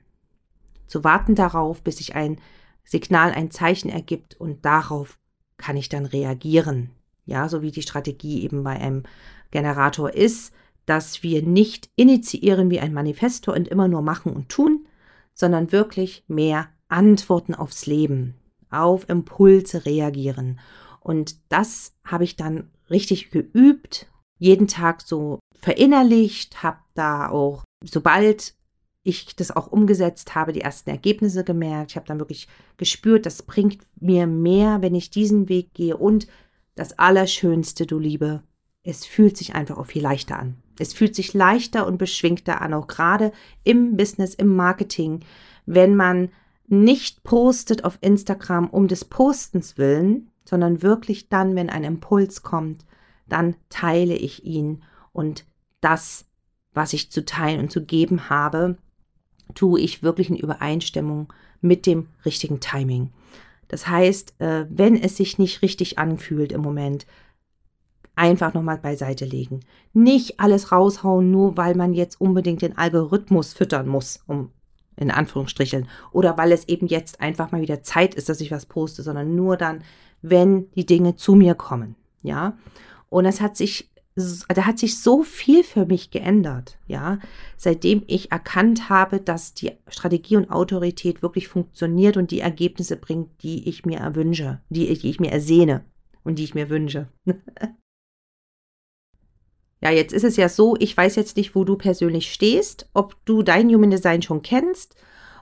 Zu 0.85 1.03
warten 1.03 1.33
darauf, 1.33 1.81
bis 1.81 1.97
sich 1.97 2.15
ein 2.15 2.39
Signal, 2.83 3.31
ein 3.31 3.49
Zeichen 3.49 3.89
ergibt 3.89 4.39
und 4.39 4.63
darauf 4.63 5.17
kann 5.57 5.77
ich 5.77 5.89
dann 5.89 6.05
reagieren. 6.05 6.91
Ja, 7.25 7.49
so 7.49 7.61
wie 7.61 7.71
die 7.71 7.81
Strategie 7.81 8.43
eben 8.43 8.63
bei 8.63 8.79
einem 8.79 9.03
Generator 9.51 10.13
ist, 10.13 10.53
dass 10.85 11.23
wir 11.23 11.41
nicht 11.41 11.89
initiieren 11.95 12.69
wie 12.69 12.79
ein 12.79 12.93
Manifestor 12.93 13.55
und 13.55 13.67
immer 13.67 13.87
nur 13.87 14.01
machen 14.01 14.33
und 14.33 14.49
tun, 14.49 14.87
sondern 15.33 15.71
wirklich 15.71 16.23
mehr 16.27 16.69
Antworten 16.87 17.55
aufs 17.55 17.85
Leben, 17.87 18.35
auf 18.69 19.09
Impulse 19.09 19.85
reagieren. 19.85 20.59
Und 20.99 21.35
das 21.49 21.93
habe 22.03 22.23
ich 22.23 22.35
dann 22.35 22.69
richtig 22.89 23.31
geübt, 23.31 24.07
jeden 24.37 24.67
Tag 24.67 25.01
so 25.01 25.39
verinnerlicht, 25.53 26.61
habe 26.61 26.79
da 26.93 27.29
auch, 27.29 27.63
sobald 27.83 28.53
ich 29.03 29.35
das 29.35 29.55
auch 29.55 29.67
umgesetzt 29.67 30.33
habe, 30.33 30.51
die 30.51 30.61
ersten 30.61 30.89
Ergebnisse 30.89 31.43
gemerkt. 31.43 31.91
Ich 31.91 31.95
habe 31.95 32.07
dann 32.07 32.19
wirklich 32.19 32.47
gespürt, 32.77 33.25
das 33.27 33.43
bringt 33.43 33.83
mir 33.99 34.25
mehr, 34.25 34.81
wenn 34.81 34.95
ich 34.95 35.11
diesen 35.11 35.47
Weg 35.47 35.73
gehe. 35.75 35.95
Und 35.95 36.27
das 36.75 36.99
Allerschönste, 36.99 37.85
du 37.85 37.99
Liebe, 37.99 38.43
es 38.83 39.05
fühlt 39.05 39.35
sich 39.37 39.55
einfach 39.55 39.77
auch 39.77 39.87
viel 39.87 40.03
leichter 40.03 40.37
an. 40.37 40.57
Es 40.77 40.93
fühlt 40.93 41.15
sich 41.15 41.33
leichter 41.33 41.87
und 41.87 41.97
beschwingter 41.97 42.61
an, 42.61 42.73
auch 42.73 42.87
gerade 42.87 43.31
im 43.63 43.97
Business, 43.97 44.35
im 44.35 44.55
Marketing, 44.55 45.21
wenn 45.65 45.95
man 45.95 46.29
nicht 46.67 47.23
postet 47.23 47.83
auf 47.83 47.97
Instagram 48.01 48.69
um 48.69 48.87
des 48.87 49.05
Postens 49.05 49.77
willen, 49.77 50.31
sondern 50.43 50.81
wirklich 50.81 51.29
dann, 51.29 51.55
wenn 51.55 51.69
ein 51.69 51.83
Impuls 51.83 52.43
kommt, 52.43 52.85
dann 53.27 53.55
teile 53.69 54.15
ich 54.15 54.45
ihn 54.45 54.83
und 55.13 55.45
das, 55.81 56.25
was 56.73 56.93
ich 56.93 57.11
zu 57.11 57.25
teilen 57.25 57.59
und 57.59 57.71
zu 57.71 57.83
geben 57.83 58.29
habe, 58.29 58.77
tue 59.53 59.79
ich 59.79 60.03
wirklich 60.03 60.29
in 60.29 60.35
Übereinstimmung 60.35 61.31
mit 61.61 61.85
dem 61.85 62.07
richtigen 62.25 62.59
Timing. 62.59 63.11
Das 63.67 63.87
heißt, 63.87 64.39
äh, 64.39 64.65
wenn 64.69 64.95
es 64.95 65.17
sich 65.17 65.37
nicht 65.37 65.61
richtig 65.61 65.97
anfühlt 65.97 66.51
im 66.51 66.61
Moment, 66.61 67.05
einfach 68.15 68.53
nochmal 68.53 68.77
beiseite 68.77 69.25
legen. 69.25 69.61
Nicht 69.93 70.39
alles 70.39 70.71
raushauen, 70.71 71.31
nur 71.31 71.57
weil 71.57 71.75
man 71.75 71.93
jetzt 71.93 72.19
unbedingt 72.19 72.61
den 72.61 72.77
Algorithmus 72.77 73.53
füttern 73.53 73.87
muss, 73.87 74.23
um 74.27 74.51
in 74.97 75.11
Anführungsstrichen, 75.11 75.89
oder 76.11 76.37
weil 76.37 76.53
es 76.53 76.69
eben 76.69 76.87
jetzt 76.87 77.19
einfach 77.19 77.51
mal 77.51 77.61
wieder 77.61 77.83
Zeit 77.83 78.15
ist, 78.15 78.29
dass 78.29 78.39
ich 78.39 78.51
was 78.51 78.65
poste, 78.65 79.03
sondern 79.03 79.35
nur 79.35 79.57
dann, 79.57 79.83
wenn 80.21 80.71
die 80.71 80.85
Dinge 80.85 81.17
zu 81.17 81.35
mir 81.35 81.53
kommen. 81.53 81.95
Ja. 82.23 82.57
Und 83.09 83.25
es 83.25 83.41
hat 83.41 83.57
sich, 83.57 83.91
da 84.15 84.65
hat 84.65 84.79
sich 84.79 84.99
so 84.99 85.23
viel 85.23 85.63
für 85.63 85.85
mich 85.85 86.09
geändert, 86.09 86.77
ja, 86.87 87.19
seitdem 87.57 88.03
ich 88.07 88.31
erkannt 88.31 88.87
habe, 88.89 89.19
dass 89.19 89.53
die 89.53 89.73
Strategie 89.89 90.37
und 90.37 90.49
Autorität 90.49 91.21
wirklich 91.21 91.49
funktioniert 91.49 92.15
und 92.15 92.31
die 92.31 92.39
Ergebnisse 92.39 92.95
bringt, 92.95 93.43
die 93.43 93.67
ich 93.67 93.85
mir 93.85 93.99
erwünsche, 93.99 94.61
die, 94.69 94.93
die 94.97 95.09
ich 95.09 95.19
mir 95.19 95.31
ersehne 95.31 95.83
und 96.23 96.39
die 96.39 96.45
ich 96.45 96.55
mir 96.55 96.69
wünsche. 96.69 97.09
Ja, 99.81 99.91
jetzt 99.91 100.13
ist 100.13 100.23
es 100.23 100.35
ja 100.35 100.49
so, 100.49 100.75
ich 100.79 100.97
weiß 100.97 101.15
jetzt 101.15 101.37
nicht, 101.37 101.53
wo 101.53 101.63
du 101.63 101.75
persönlich 101.75 102.31
stehst, 102.33 102.89
ob 102.95 103.23
du 103.25 103.43
dein 103.43 103.69
Human 103.69 103.91
Design 103.91 104.23
schon 104.23 104.41
kennst, 104.41 104.95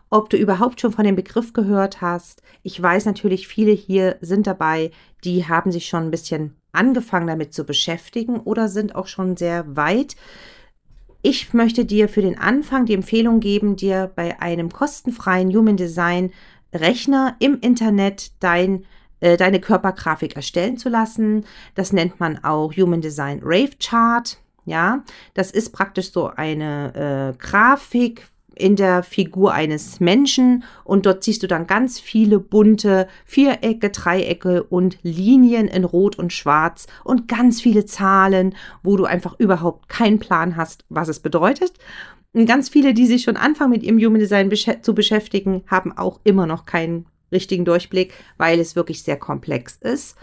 ob 0.10 0.30
du 0.30 0.36
überhaupt 0.36 0.82
schon 0.82 0.92
von 0.92 1.06
dem 1.06 1.16
Begriff 1.16 1.54
gehört 1.54 2.02
hast. 2.02 2.42
Ich 2.62 2.82
weiß 2.82 3.06
natürlich, 3.06 3.48
viele 3.48 3.72
hier 3.72 4.18
sind 4.20 4.46
dabei, 4.46 4.92
die 5.24 5.48
haben 5.48 5.72
sich 5.72 5.86
schon 5.86 6.04
ein 6.04 6.12
bisschen 6.12 6.58
angefangen 6.74 7.28
damit 7.28 7.54
zu 7.54 7.64
beschäftigen 7.64 8.42
oder 8.42 8.68
sind 8.68 8.96
auch 8.96 9.08
schon 9.08 9.38
sehr 9.38 9.78
weit. 9.78 10.16
Ich 11.22 11.54
möchte 11.54 11.86
dir 11.86 12.10
für 12.10 12.22
den 12.22 12.38
Anfang 12.38 12.86
die 12.86 12.94
Empfehlung 12.94 13.40
geben, 13.40 13.78
dir 13.78 14.12
bei 14.14 14.42
einem 14.42 14.72
kostenfreien 14.72 15.56
Human 15.56 15.78
Design 15.78 16.34
Rechner 16.74 17.36
im 17.40 17.60
Internet 17.62 18.32
dein 18.42 18.86
äh, 19.24 19.38
deine 19.38 19.62
Körpergrafik 19.62 20.36
erstellen 20.36 20.78
zu 20.78 20.90
lassen. 20.90 21.46
Das 21.76 21.94
nennt 21.94 22.20
man 22.20 22.44
auch 22.44 22.74
Human 22.76 23.00
Design 23.00 23.40
Rave 23.42 23.72
Chart. 23.80 24.38
Ja, 24.66 25.04
das 25.34 25.50
ist 25.52 25.72
praktisch 25.72 26.12
so 26.12 26.28
eine 26.28 27.34
äh, 27.34 27.38
Grafik, 27.38 28.28
in 28.56 28.76
der 28.76 29.04
Figur 29.04 29.54
eines 29.54 30.00
Menschen 30.00 30.64
und 30.84 31.06
dort 31.06 31.24
siehst 31.24 31.44
du 31.44 31.48
dann 31.48 31.68
ganz 31.68 32.00
viele 32.00 32.40
bunte 32.40 33.08
Vierecke, 33.26 33.90
Dreiecke 33.90 34.64
und 34.64 34.98
Linien 35.04 35.68
in 35.68 35.84
Rot 35.84 36.18
und 36.18 36.34
Schwarz 36.34 36.88
und 37.04 37.28
ganz 37.28 37.62
viele 37.62 37.86
Zahlen, 37.86 38.56
wo 38.84 38.98
du 38.98 39.06
einfach 39.06 39.40
überhaupt 39.40 39.90
keinen 39.90 40.20
Plan 40.20 40.56
hast, 40.56 40.86
was 40.90 41.08
es 41.08 41.20
bedeutet. 41.20 41.74
Und 42.34 42.46
ganz 42.48 42.70
viele, 42.70 42.94
die 42.94 43.06
sich 43.06 43.24
schon 43.24 43.38
anfangen 43.38 43.72
mit 43.72 43.84
ihrem 43.84 44.00
Human 44.00 44.20
Design 44.20 44.50
besch 44.50 44.68
zu 44.82 44.96
beschäftigen, 44.96 45.64
haben 45.68 45.96
auch 45.96 46.20
immer 46.24 46.48
noch 46.48 46.66
keinen 46.66 47.06
richtigen 47.32 47.66
Durchblick, 47.66 48.14
weil 48.38 48.60
es 48.60 48.76
wirklich 48.76 49.04
sehr 49.04 49.18
komplex 49.18 49.76
ist. 49.82 50.16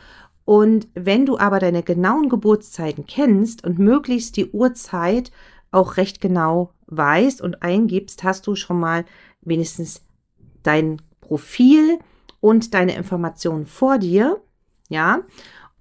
Und 0.45 0.89
wenn 0.95 1.27
du 1.27 1.39
aber 1.39 1.61
deine 1.61 1.83
genauen 1.83 2.29
Geburtszeiten 2.29 3.07
kennst 3.07 3.65
und 3.65 3.79
möglichst 3.79 4.37
die 4.37 4.51
Uhrzeit 4.51 5.31
auch 5.71 5.97
recht 5.97 6.21
genau 6.21 6.73
weißt 6.91 7.41
und 7.41 7.63
eingibst, 7.63 8.23
hast 8.25 8.47
du 8.47 8.55
schon 8.55 8.79
mal 8.79 9.05
wenigstens 9.43 10.03
dein 10.63 11.01
Profil 11.21 11.99
und 12.41 12.75
deine 12.75 12.97
Informationen 12.97 13.67
vor 13.67 13.99
dir. 13.99 14.41
Ja. 14.89 15.23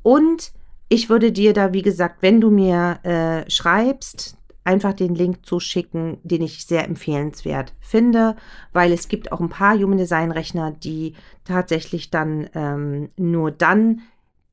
Und 0.04 0.52
ich 0.90 1.10
würde 1.10 1.32
dir 1.32 1.54
da, 1.54 1.74
wie 1.74 1.82
gesagt, 1.82 2.18
wenn 2.22 2.42
du 2.42 2.50
mir 2.50 3.00
äh, 3.04 3.50
schreibst, 3.50 4.38
einfach 4.64 4.94
den 4.94 5.16
Link 5.16 5.46
zuschicken, 5.46 6.18
den 6.24 6.44
ich 6.44 6.66
sehr 6.66 6.86
empfehlenswert 6.86 7.74
finde, 7.80 8.36
weil 8.72 8.92
es 8.92 9.08
gibt 9.08 9.32
auch 9.32 9.40
ein 9.40 9.50
paar 9.50 9.76
Human 9.76 9.98
Design 9.98 10.32
Rechner, 10.32 10.72
die 10.72 11.14
tatsächlich 11.44 12.12
dann 12.12 12.50
ähm, 12.54 13.10
nur 13.18 13.52
dann 13.52 14.02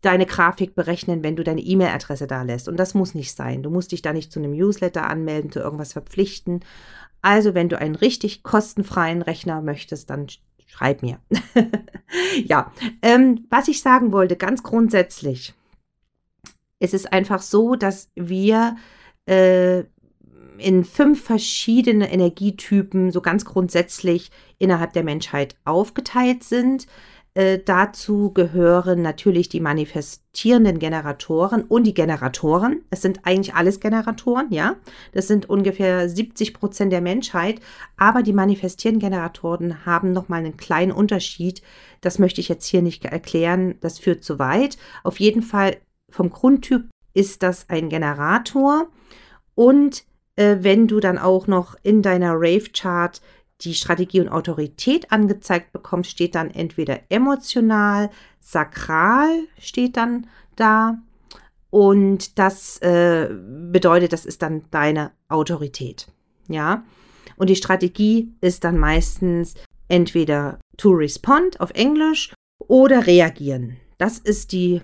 deine 0.03 0.27
Grafik 0.27 0.75
berechnen, 0.75 1.23
wenn 1.23 1.37
du 1.37 1.43
deine 1.43 1.63
E-Mail-Adresse 1.63 2.27
da 2.27 2.43
lässt. 2.43 2.69
Und 2.69 2.77
das 2.77 2.95
muss 2.95 3.15
nicht 3.15 3.35
sein. 3.35 3.63
Du 3.63 3.71
musst 3.71 3.93
dich 3.93 4.03
da 4.03 4.13
nicht 4.13 4.31
zu 4.31 4.39
einem 4.39 4.53
Newsletter 4.53 5.09
anmelden, 5.09 5.51
zu 5.51 5.61
irgendwas 5.61 5.93
verpflichten. 5.93 6.61
Also, 7.23 7.55
wenn 7.55 7.69
du 7.69 7.79
einen 7.79 7.97
richtig 7.97 8.43
kostenfreien 8.43 9.23
Rechner 9.23 9.63
möchtest, 9.63 10.11
dann 10.11 10.27
schreib 10.67 11.03
mir. 11.03 11.19
ja, 12.45 12.73
ähm, 13.03 13.47
was 13.51 13.69
ich 13.69 13.81
sagen 13.81 14.13
wollte, 14.13 14.37
ganz 14.37 14.63
grundsätzlich, 14.63 15.55
es 16.79 16.93
ist 16.93 17.13
einfach 17.13 17.41
so, 17.41 17.75
dass 17.75 18.11
wir 18.15 18.77
äh, 19.27 19.85
in 20.59 20.85
fünf 20.85 21.23
verschiedene 21.23 22.11
Energietypen 22.11 23.11
so 23.11 23.21
ganz 23.21 23.45
grundsätzlich 23.45 24.31
innerhalb 24.59 24.93
der 24.93 25.05
Menschheit 25.05 25.57
aufgeteilt 25.65 26.45
sind. 26.45 26.87
Äh, 27.37 27.59
dazu 27.63 28.33
gehören 28.33 29.03
natürlich 29.03 29.51
die 29.51 29.61
manifestierenden 29.61 30.79
Generatoren 30.79 31.65
und 31.65 31.85
die 31.85 31.93
Generatoren. 31.93 32.81
Es 32.89 33.03
sind 33.03 33.27
eigentlich 33.27 33.55
alles 33.55 33.79
Generatoren, 33.79 34.47
ja. 34.49 34.77
Das 35.13 35.29
sind 35.29 35.47
ungefähr 35.51 36.09
70 36.09 36.55
Prozent 36.55 36.95
der 36.95 37.03
Menschheit. 37.03 37.61
Aber 37.99 38.23
die 38.23 38.33
manifestierenden 38.33 39.11
Generatoren 39.11 39.85
haben 39.85 40.13
nochmal 40.13 40.39
einen 40.39 40.57
kleinen 40.57 40.93
Unterschied. 40.93 41.61
Das 42.01 42.19
möchte 42.19 42.41
ich 42.41 42.49
jetzt 42.49 42.65
hier 42.65 42.81
nicht 42.81 43.05
erklären. 43.05 43.75
Das 43.83 43.99
führt 43.99 44.25
zu 44.25 44.39
weit. 44.39 44.79
Auf 45.05 45.21
jeden 45.21 45.43
Fall 45.43 45.77
vom 46.09 46.31
Grundtyp 46.31 46.87
ist 47.13 47.43
das 47.43 47.69
ein 47.69 47.91
Generator. 47.91 48.87
Und 49.55 50.05
äh, 50.37 50.57
wenn 50.61 50.89
du 50.89 51.01
dann 51.01 51.19
auch 51.19 51.47
noch 51.49 51.77
in 51.83 52.01
deiner 52.01 52.33
Rave-Chart 52.33 53.21
die 53.63 53.75
Strategie 53.75 54.21
und 54.21 54.29
Autorität 54.29 55.13
angezeigt 55.13 55.73
bekommst, 55.73 56.11
steht 56.11 56.35
dann 56.35 56.51
entweder 56.51 57.01
emotional, 57.09 58.11
sakral 58.41 59.29
steht 59.59 59.97
dann 59.97 60.27
da. 60.57 60.99
Und 61.71 62.39
das 62.39 62.79
äh, 62.79 63.29
bedeutet, 63.71 64.13
das 64.13 64.25
ist 64.25 64.43
dann 64.43 64.65
deine 64.71 65.13
Autorität. 65.29 66.07
Ja. 66.49 66.85
Und 67.37 67.51
die 67.51 67.57
Strategie 67.57 68.33
ist 68.41 68.65
dann 68.65 68.79
meistens 68.79 69.55
entweder 69.89 70.59
to 70.77 70.91
respond 70.91 71.61
auf 71.61 71.71
Englisch 71.73 72.33
oder 72.59 73.07
reagieren. 73.07 73.77
Das 73.99 74.19
ist 74.19 74.53
die 74.53 74.81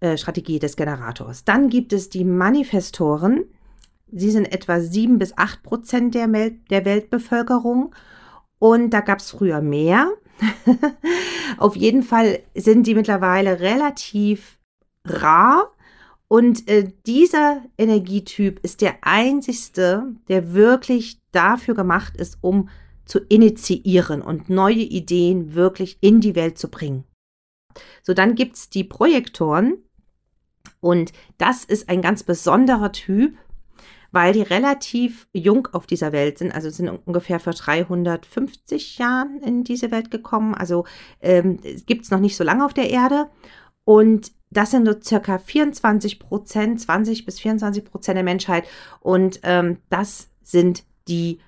äh, 0.00 0.16
Strategie 0.16 0.58
des 0.58 0.76
Generators. 0.76 1.44
Dann 1.44 1.68
gibt 1.68 1.92
es 1.92 2.08
die 2.08 2.24
Manifestoren. 2.24 3.44
Sie 4.12 4.30
sind 4.30 4.52
etwa 4.52 4.80
7 4.80 5.18
bis 5.18 5.36
8 5.36 5.62
Prozent 5.62 6.14
der, 6.14 6.26
der 6.26 6.84
Weltbevölkerung 6.84 7.94
und 8.58 8.90
da 8.90 9.00
gab 9.00 9.18
es 9.18 9.30
früher 9.30 9.60
mehr. 9.60 10.10
Auf 11.58 11.76
jeden 11.76 12.02
Fall 12.02 12.40
sind 12.54 12.86
die 12.86 12.94
mittlerweile 12.94 13.60
relativ 13.60 14.58
rar. 15.04 15.72
Und 16.28 16.68
äh, 16.68 16.92
dieser 17.06 17.62
Energietyp 17.78 18.60
ist 18.62 18.82
der 18.82 18.96
einzigste, 19.00 20.14
der 20.28 20.52
wirklich 20.52 21.20
dafür 21.32 21.74
gemacht 21.74 22.16
ist, 22.16 22.38
um 22.42 22.68
zu 23.06 23.20
initiieren 23.20 24.20
und 24.20 24.50
neue 24.50 24.74
Ideen 24.74 25.54
wirklich 25.54 25.96
in 26.02 26.20
die 26.20 26.34
Welt 26.34 26.58
zu 26.58 26.68
bringen. 26.68 27.04
So, 28.02 28.12
dann 28.12 28.34
gibt 28.34 28.56
es 28.56 28.68
die 28.68 28.84
Projektoren 28.84 29.78
und 30.80 31.12
das 31.38 31.64
ist 31.64 31.88
ein 31.88 32.02
ganz 32.02 32.22
besonderer 32.22 32.92
Typ, 32.92 33.36
weil 34.10 34.32
die 34.32 34.42
relativ 34.42 35.28
jung 35.32 35.68
auf 35.72 35.86
dieser 35.86 36.12
Welt 36.12 36.38
sind, 36.38 36.52
also 36.52 36.70
sind 36.70 36.88
ungefähr 36.88 37.40
vor 37.40 37.52
350 37.52 38.98
Jahren 38.98 39.40
in 39.42 39.64
diese 39.64 39.90
Welt 39.90 40.10
gekommen. 40.10 40.54
Also 40.54 40.84
ähm, 41.20 41.58
gibt 41.86 42.04
es 42.04 42.10
noch 42.10 42.20
nicht 42.20 42.36
so 42.36 42.44
lange 42.44 42.64
auf 42.64 42.74
der 42.74 42.90
Erde. 42.90 43.28
Und 43.84 44.32
das 44.50 44.70
sind 44.70 44.84
nur 44.84 45.02
circa 45.02 45.38
24 45.38 46.18
Prozent, 46.18 46.80
20 46.80 47.24
bis 47.26 47.38
24 47.40 47.84
Prozent 47.84 48.16
der 48.16 48.24
Menschheit. 48.24 48.64
Und 49.00 49.40
ähm, 49.42 49.78
das 49.90 50.28
sind 50.42 50.84
die 51.06 51.40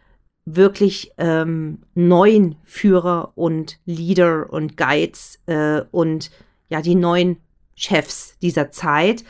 wirklich 0.44 1.12
ähm, 1.18 1.82
neuen 1.94 2.56
Führer 2.64 3.32
und 3.36 3.78
Leader 3.84 4.52
und 4.52 4.76
Guides 4.76 5.40
äh, 5.46 5.82
und 5.90 6.30
ja, 6.68 6.82
die 6.82 6.94
neuen 6.94 7.38
Chefs 7.74 8.36
dieser 8.40 8.70
Zeit. 8.70 9.24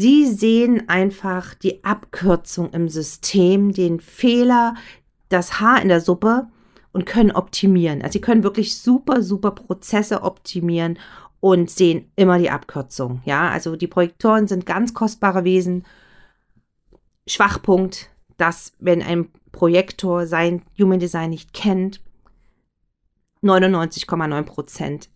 Sie 0.00 0.26
sehen 0.26 0.88
einfach 0.88 1.52
die 1.52 1.84
Abkürzung 1.84 2.70
im 2.70 2.88
System, 2.88 3.72
den 3.72 4.00
Fehler, 4.00 4.74
das 5.28 5.60
Haar 5.60 5.82
in 5.82 5.88
der 5.88 6.00
Suppe 6.00 6.46
und 6.90 7.04
können 7.04 7.32
optimieren. 7.32 8.00
Also 8.00 8.14
sie 8.14 8.22
können 8.22 8.42
wirklich 8.42 8.78
super, 8.78 9.22
super 9.22 9.50
Prozesse 9.50 10.22
optimieren 10.22 10.98
und 11.40 11.68
sehen 11.68 12.10
immer 12.16 12.38
die 12.38 12.48
Abkürzung. 12.48 13.20
Ja, 13.26 13.50
also 13.50 13.76
die 13.76 13.88
Projektoren 13.88 14.48
sind 14.48 14.64
ganz 14.64 14.94
kostbare 14.94 15.44
Wesen. 15.44 15.84
Schwachpunkt, 17.26 18.08
dass 18.38 18.72
wenn 18.78 19.02
ein 19.02 19.28
Projektor 19.52 20.26
sein 20.26 20.62
Human 20.78 20.98
Design 20.98 21.28
nicht 21.28 21.52
kennt, 21.52 22.00
99,9 23.42 24.42
Prozent 24.44 25.10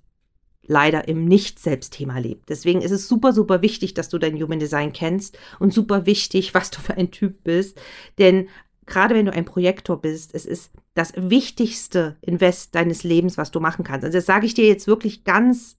leider 0.67 1.09
im 1.09 1.25
Nicht-Selbstthema 1.27 2.19
lebt. 2.19 2.49
Deswegen 2.49 2.81
ist 2.81 2.91
es 2.91 3.09
super, 3.09 3.33
super 3.33 3.63
wichtig, 3.63 3.95
dass 3.95 4.09
du 4.09 4.19
dein 4.19 4.41
Human 4.41 4.59
Design 4.59 4.93
kennst 4.93 5.39
und 5.59 5.73
super 5.73 6.07
wichtig, 6.07 6.55
was 6.55 6.71
du 6.71 6.81
für 6.81 6.95
ein 6.95 7.11
Typ 7.11 7.45
bist. 7.45 7.81
Denn 8.19 8.49
gerade 8.87 9.15
wenn 9.15 9.27
du 9.27 9.33
ein 9.33 9.45
Projektor 9.45 10.01
bist, 10.01 10.35
es 10.35 10.47
ist 10.47 10.73
das 10.95 11.13
wichtigste 11.17 12.17
Invest 12.21 12.75
deines 12.75 13.03
Lebens, 13.03 13.37
was 13.37 13.51
du 13.51 13.61
machen 13.61 13.85
kannst. 13.85 14.05
Also 14.05 14.19
das 14.19 14.27
sage 14.27 14.47
ich 14.47 14.55
dir 14.55 14.67
jetzt 14.67 14.87
wirklich 14.87 15.25
ganz 15.25 15.77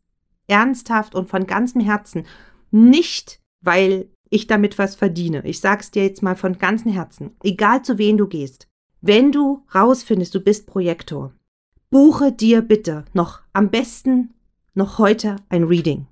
ernsthaft 0.47 1.15
und 1.15 1.29
von 1.29 1.47
ganzem 1.47 1.81
Herzen. 1.81 2.25
Nicht, 2.71 3.39
weil 3.61 4.09
ich 4.29 4.47
damit 4.47 4.77
was 4.77 4.95
verdiene. 4.95 5.45
Ich 5.45 5.59
sage 5.59 5.81
es 5.81 5.91
dir 5.91 6.03
jetzt 6.03 6.21
mal 6.21 6.35
von 6.35 6.57
ganzem 6.57 6.91
Herzen. 6.91 7.31
Egal 7.43 7.83
zu 7.83 7.97
wem 7.97 8.17
du 8.17 8.27
gehst. 8.27 8.67
Wenn 9.01 9.31
du 9.31 9.63
rausfindest, 9.73 10.33
du 10.33 10.39
bist 10.39 10.65
Projektor, 10.65 11.31
buche 11.89 12.31
dir 12.31 12.61
bitte 12.61 13.05
noch 13.13 13.41
am 13.53 13.69
besten 13.69 14.33
noch 14.75 14.99
heute 14.99 15.37
ein 15.49 15.63
Reading. 15.63 16.07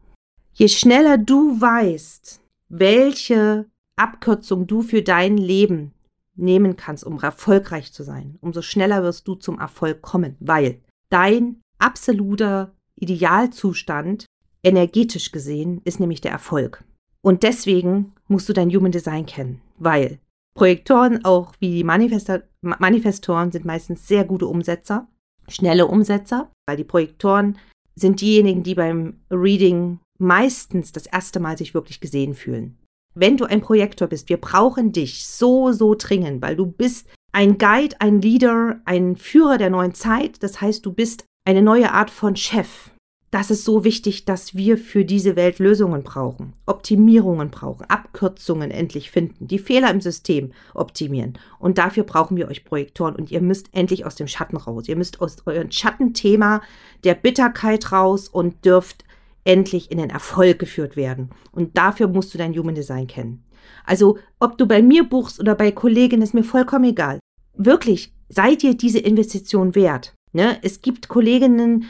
Je 0.53 0.67
schneller 0.67 1.17
du 1.17 1.59
weißt, 1.59 2.41
welche 2.69 3.65
Abkürzung 3.95 4.67
du 4.67 4.81
für 4.81 5.01
dein 5.01 5.37
Leben 5.37 5.93
nehmen 6.35 6.75
kannst, 6.75 7.03
um 7.03 7.19
erfolgreich 7.19 7.93
zu 7.93 8.03
sein, 8.03 8.37
umso 8.41 8.61
schneller 8.61 9.03
wirst 9.03 9.27
du 9.27 9.35
zum 9.35 9.59
Erfolg 9.59 10.01
kommen, 10.01 10.35
weil 10.39 10.79
dein 11.09 11.61
absoluter 11.77 12.73
Idealzustand, 12.95 14.25
energetisch 14.63 15.31
gesehen, 15.31 15.81
ist 15.83 15.99
nämlich 15.99 16.21
der 16.21 16.31
Erfolg. 16.31 16.83
Und 17.21 17.43
deswegen 17.43 18.13
musst 18.27 18.49
du 18.49 18.53
dein 18.53 18.69
Human 18.69 18.91
Design 18.91 19.25
kennen, 19.25 19.61
weil 19.77 20.19
Projektoren, 20.55 21.25
auch 21.25 21.53
wie 21.59 21.71
die 21.71 21.83
Manifestoren, 21.83 23.51
sind 23.51 23.65
meistens 23.65 24.07
sehr 24.07 24.23
gute 24.23 24.47
Umsetzer, 24.47 25.07
schnelle 25.47 25.87
Umsetzer, 25.87 26.51
weil 26.67 26.77
die 26.77 26.83
Projektoren 26.83 27.57
sind 27.95 28.21
diejenigen, 28.21 28.63
die 28.63 28.75
beim 28.75 29.21
Reading 29.29 29.99
meistens 30.19 30.91
das 30.91 31.05
erste 31.05 31.39
Mal 31.39 31.57
sich 31.57 31.73
wirklich 31.73 31.99
gesehen 31.99 32.33
fühlen. 32.33 32.77
Wenn 33.15 33.37
du 33.37 33.45
ein 33.45 33.61
Projektor 33.61 34.07
bist, 34.07 34.29
wir 34.29 34.37
brauchen 34.37 34.91
dich 34.91 35.27
so, 35.27 35.71
so 35.71 35.95
dringend, 35.95 36.41
weil 36.41 36.55
du 36.55 36.65
bist 36.65 37.07
ein 37.31 37.57
Guide, 37.57 37.95
ein 37.99 38.21
Leader, 38.21 38.81
ein 38.85 39.15
Führer 39.15 39.57
der 39.57 39.69
neuen 39.69 39.93
Zeit. 39.93 40.41
Das 40.41 40.61
heißt, 40.61 40.85
du 40.85 40.93
bist 40.93 41.25
eine 41.45 41.61
neue 41.61 41.91
Art 41.91 42.09
von 42.09 42.35
Chef 42.35 42.92
das 43.33 43.49
ist 43.49 43.65
so 43.65 43.83
wichtig, 43.83 44.25
dass 44.25 44.55
wir 44.55 44.77
für 44.77 45.05
diese 45.05 45.35
Welt 45.35 45.57
Lösungen 45.57 46.03
brauchen, 46.03 46.53
Optimierungen 46.67 47.49
brauchen, 47.49 47.89
Abkürzungen 47.89 48.69
endlich 48.69 49.09
finden, 49.09 49.47
die 49.47 49.57
Fehler 49.57 49.89
im 49.89 50.01
System 50.01 50.51
optimieren. 50.75 51.39
Und 51.57 51.79
dafür 51.79 52.03
brauchen 52.03 52.37
wir 52.37 52.47
euch 52.47 52.63
Projektoren 52.63 53.15
und 53.15 53.31
ihr 53.31 53.41
müsst 53.41 53.69
endlich 53.71 54.05
aus 54.05 54.13
dem 54.13 54.27
Schatten 54.27 54.55
raus. 54.55 54.87
Ihr 54.87 54.95
müsst 54.95 55.19
aus 55.19 55.37
eurem 55.47 55.71
Schattenthema 55.71 56.61
der 57.03 57.15
Bitterkeit 57.15 57.91
raus 57.91 58.29
und 58.29 58.65
dürft 58.65 59.03
endlich 59.45 59.89
in 59.89 59.97
den 59.97 60.11
Erfolg 60.11 60.59
geführt 60.59 60.95
werden. 60.95 61.31
Und 61.51 61.75
dafür 61.75 62.07
musst 62.07 62.35
du 62.35 62.37
dein 62.37 62.55
Human 62.55 62.75
Design 62.75 63.07
kennen. 63.07 63.43
Also, 63.83 64.19
ob 64.39 64.59
du 64.59 64.67
bei 64.67 64.83
mir 64.83 65.09
buchst 65.09 65.39
oder 65.39 65.55
bei 65.55 65.71
Kolleginnen, 65.71 66.21
ist 66.21 66.35
mir 66.35 66.43
vollkommen 66.43 66.85
egal. 66.85 67.19
Wirklich, 67.55 68.13
seid 68.29 68.63
ihr 68.63 68.75
diese 68.75 68.99
Investition 68.99 69.73
wert? 69.73 70.13
Ne? 70.33 70.59
Es 70.61 70.81
gibt 70.81 71.07
Kolleginnen, 71.07 71.85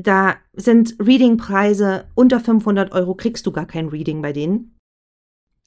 da 0.00 0.36
sind 0.52 0.94
Reading-Preise 1.00 2.06
unter 2.14 2.38
500 2.38 2.92
Euro, 2.92 3.16
kriegst 3.16 3.46
du 3.46 3.50
gar 3.50 3.66
kein 3.66 3.88
Reading 3.88 4.22
bei 4.22 4.32
denen. 4.32 4.76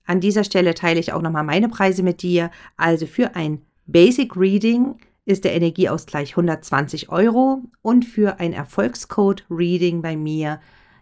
An 0.05 0.21
dieser 0.21 0.45
Stelle 0.45 0.73
teile 0.73 1.01
ich 1.01 1.11
auch 1.11 1.21
nochmal 1.21 1.43
meine 1.43 1.67
Preise 1.67 2.01
mit 2.01 2.21
dir. 2.21 2.49
Also 2.77 3.07
für 3.07 3.35
ein 3.35 3.61
Basic 3.87 4.37
Reading 4.37 4.95
ist 5.25 5.43
der 5.43 5.53
Energieausgleich 5.53 6.31
120 6.31 7.09
Euro 7.09 7.63
und 7.81 8.05
für 8.05 8.39
ein 8.39 8.53
Erfolgscode 8.53 9.45
Reading 9.49 10.01
bei 10.01 10.15
mir 10.15 10.61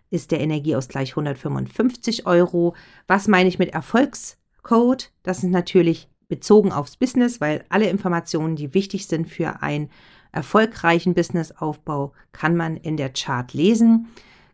ist 0.10 0.32
der 0.32 0.40
Energieausgleich 0.40 1.12
155 1.12 2.26
Euro. 2.26 2.76
Was 3.06 3.28
meine 3.28 3.48
ich 3.48 3.60
mit 3.60 3.70
Erfolgscode? 3.70 5.12
Das 5.22 5.44
ist 5.44 5.52
natürlich 5.52 6.10
bezogen 6.30 6.72
aufs 6.72 6.98
Business, 6.98 7.40
weil 7.40 7.64
alle 7.70 7.90
Informationen, 7.90 8.56
die 8.56 8.74
wichtig 8.74 9.06
sind 9.06 9.30
für 9.30 9.62
ein 9.62 9.92
erfolgreichen 10.32 11.14
Businessaufbau 11.14 12.14
kann 12.32 12.56
man 12.56 12.78
in 12.78 12.98
der 12.98 13.12
Chart 13.14 13.54
lesen. 13.54 14.08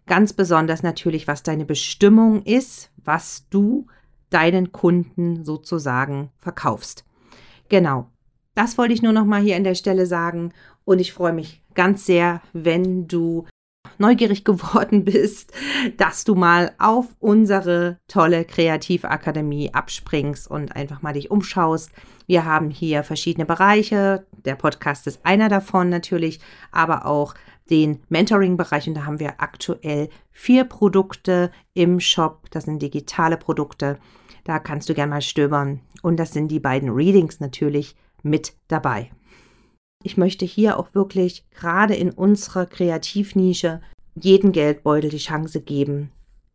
Ganz 0.06 0.34
besonders 0.34 0.84
natürlich, 0.84 1.28
was 1.28 1.44
deine 1.44 1.66
Bestimmung 1.66 2.44
ist, 2.44 2.92
was 3.04 3.48
du 3.50 3.88
deinen 4.30 4.72
Kunden 4.72 5.44
sozusagen 5.44 6.32
verkaufst. 6.38 7.06
Genau. 7.70 8.10
Das 8.54 8.78
wollte 8.78 8.94
ich 8.94 9.02
nur 9.02 9.12
noch 9.12 9.26
mal 9.26 9.42
hier 9.42 9.58
an 9.58 9.64
der 9.64 9.76
Stelle 9.76 10.06
sagen 10.06 10.54
und 10.86 11.00
ich 11.00 11.12
freue 11.12 11.34
mich 11.34 11.62
ganz 11.74 12.06
sehr, 12.06 12.42
wenn 12.54 13.08
du 13.08 13.46
neugierig 13.98 14.44
geworden 14.46 15.04
bist, 15.04 15.52
dass 15.98 16.24
du 16.24 16.36
mal 16.36 16.74
auf 16.78 17.08
unsere 17.20 17.98
tolle 18.08 18.46
Kreativakademie 18.46 19.74
abspringst 19.74 20.50
und 20.50 20.76
einfach 20.76 21.02
mal 21.02 21.14
dich 21.14 21.32
umschaust. 21.32 21.92
Wir 22.28 22.46
haben 22.46 22.70
hier 22.70 23.04
verschiedene 23.04 23.46
Bereiche. 23.46 24.26
Der 24.46 24.56
Podcast 24.56 25.08
ist 25.08 25.26
einer 25.26 25.50
davon 25.50 25.90
natürlich, 25.90 26.40
aber 26.72 27.06
auch 27.06 27.36
den 27.70 28.04
Mentoring-Bereich. 28.10 28.88
Und 28.88 28.96
da 28.96 29.06
haben 29.06 29.20
wir 29.20 29.42
aktuell 29.42 30.10
vier 30.32 30.64
Produkte 30.64 31.52
im 31.74 32.00
Shop. 32.00 32.50
Das 32.52 32.66
sind 32.66 32.82
digitale 32.82 33.38
Produkte. 33.38 34.00
Da 34.44 34.60
kannst 34.60 34.90
du 34.90 34.94
gerne 34.94 35.10
mal 35.10 35.22
stöbern. 35.22 35.82
Und 36.02 36.18
das 36.18 36.34
sind 36.34 36.50
die 36.50 36.60
beiden 36.60 36.90
Readings 36.90 37.40
natürlich 37.40 37.96
mit 38.22 38.54
dabei. 38.68 39.12
Ich 40.04 40.18
möchte 40.18 40.46
hier 40.46 40.78
auch 40.80 40.94
wirklich 40.94 41.46
gerade 41.50 41.96
in 41.96 42.12
unserer 42.12 42.68
Kreativnische 42.68 43.82
jeden 44.14 44.52
Geldbeutel 44.52 45.10
die 45.10 45.18
Chance 45.18 45.62
geben, 45.62 46.12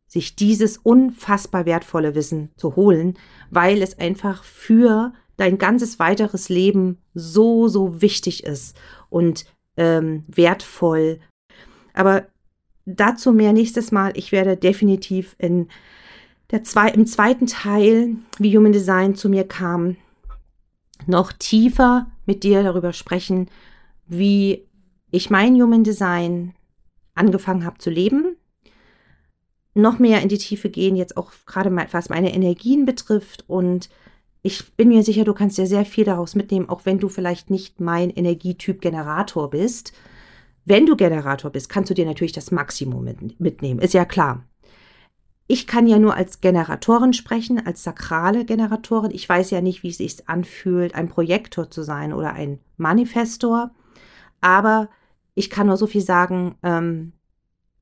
sich 0.07 0.37
dieses 0.37 0.79
unfassbar 0.79 1.67
wertvolle 1.67 2.15
Wissen 2.15 2.51
zu 2.57 2.77
holen, 2.77 3.19
weil 3.51 3.83
es 3.83 3.99
einfach 3.99 4.45
für 4.45 5.13
dein 5.40 5.57
ganzes 5.57 5.98
weiteres 5.98 6.50
Leben 6.50 6.98
so, 7.14 7.66
so 7.66 8.03
wichtig 8.03 8.44
ist 8.44 8.79
und 9.09 9.46
ähm, 9.79 10.24
wertvoll. 10.29 11.18
Aber 11.94 12.26
dazu 12.85 13.33
mehr 13.33 13.55
nächstes 13.55 13.90
Mal. 13.90 14.12
Ich 14.16 14.33
werde 14.33 14.59
definitiv 14.59 15.35
in 15.38 15.68
der 16.50 16.62
zwei, 16.62 16.88
im 16.88 17.07
zweiten 17.07 17.46
Teil, 17.46 18.16
wie 18.38 18.57
Human 18.57 18.72
Design 18.72 19.14
zu 19.14 19.31
mir 19.31 19.44
kam, 19.44 19.96
noch 21.07 21.33
tiefer 21.33 22.11
mit 22.26 22.44
dir 22.44 22.62
darüber 22.62 22.92
sprechen, 22.92 23.48
wie 24.07 24.68
ich 25.11 25.31
mein 25.31 25.55
Human 25.55 25.85
Design 25.85 26.55
angefangen 27.14 27.64
habe 27.64 27.79
zu 27.79 27.88
leben. 27.88 28.37
Noch 29.72 29.98
mehr 29.98 30.20
in 30.20 30.29
die 30.29 30.38
Tiefe 30.38 30.68
gehen, 30.68 30.96
jetzt 30.96 31.16
auch 31.16 31.33
gerade 31.46 31.70
mal, 31.70 31.87
was 31.92 32.11
meine 32.11 32.35
Energien 32.35 32.85
betrifft. 32.85 33.44
Und 33.46 33.88
ich 34.42 34.74
bin 34.74 34.88
mir 34.88 35.03
sicher, 35.03 35.24
du 35.24 35.35
kannst 35.35 35.59
ja 35.59 35.66
sehr 35.66 35.85
viel 35.85 36.05
daraus 36.05 36.35
mitnehmen, 36.35 36.68
auch 36.68 36.87
wenn 36.87 36.98
du 36.98 37.09
vielleicht 37.09 37.50
nicht 37.50 37.81
mein 37.81 38.11
Energietyp 38.11 38.81
Generator 38.81 39.50
bist. 39.50 39.92
Wenn 40.64 40.87
du 40.87 40.96
Generator 40.96 41.50
bist, 41.50 41.68
kannst 41.68 41.90
du 41.90 41.94
dir 41.94 42.07
natürlich 42.07 42.33
das 42.33 42.50
Maximum 42.50 43.05
mit, 43.05 43.40
mitnehmen. 43.40 43.81
Ist 43.81 43.94
ja 43.94 44.05
klar. 44.05 44.44
Ich 45.46 45.66
kann 45.66 45.87
ja 45.87 45.98
nur 45.98 46.14
als 46.14 46.40
Generatorin 46.40 47.12
sprechen, 47.12 47.66
als 47.66 47.83
sakrale 47.83 48.44
Generatorin. 48.44 49.11
Ich 49.11 49.29
weiß 49.29 49.50
ja 49.50 49.61
nicht, 49.61 49.83
wie 49.83 49.88
es 49.88 49.98
sich 49.98 50.29
anfühlt, 50.29 50.94
ein 50.94 51.09
Projektor 51.09 51.70
zu 51.70 51.83
sein 51.83 52.12
oder 52.12 52.33
ein 52.35 52.61
Manifestor. 52.76 53.72
Aber 54.40 54.88
ich 55.35 55.50
kann 55.50 55.66
nur 55.66 55.76
so 55.76 55.87
viel 55.87 56.03
sagen, 56.03 56.55
ähm, 56.62 57.12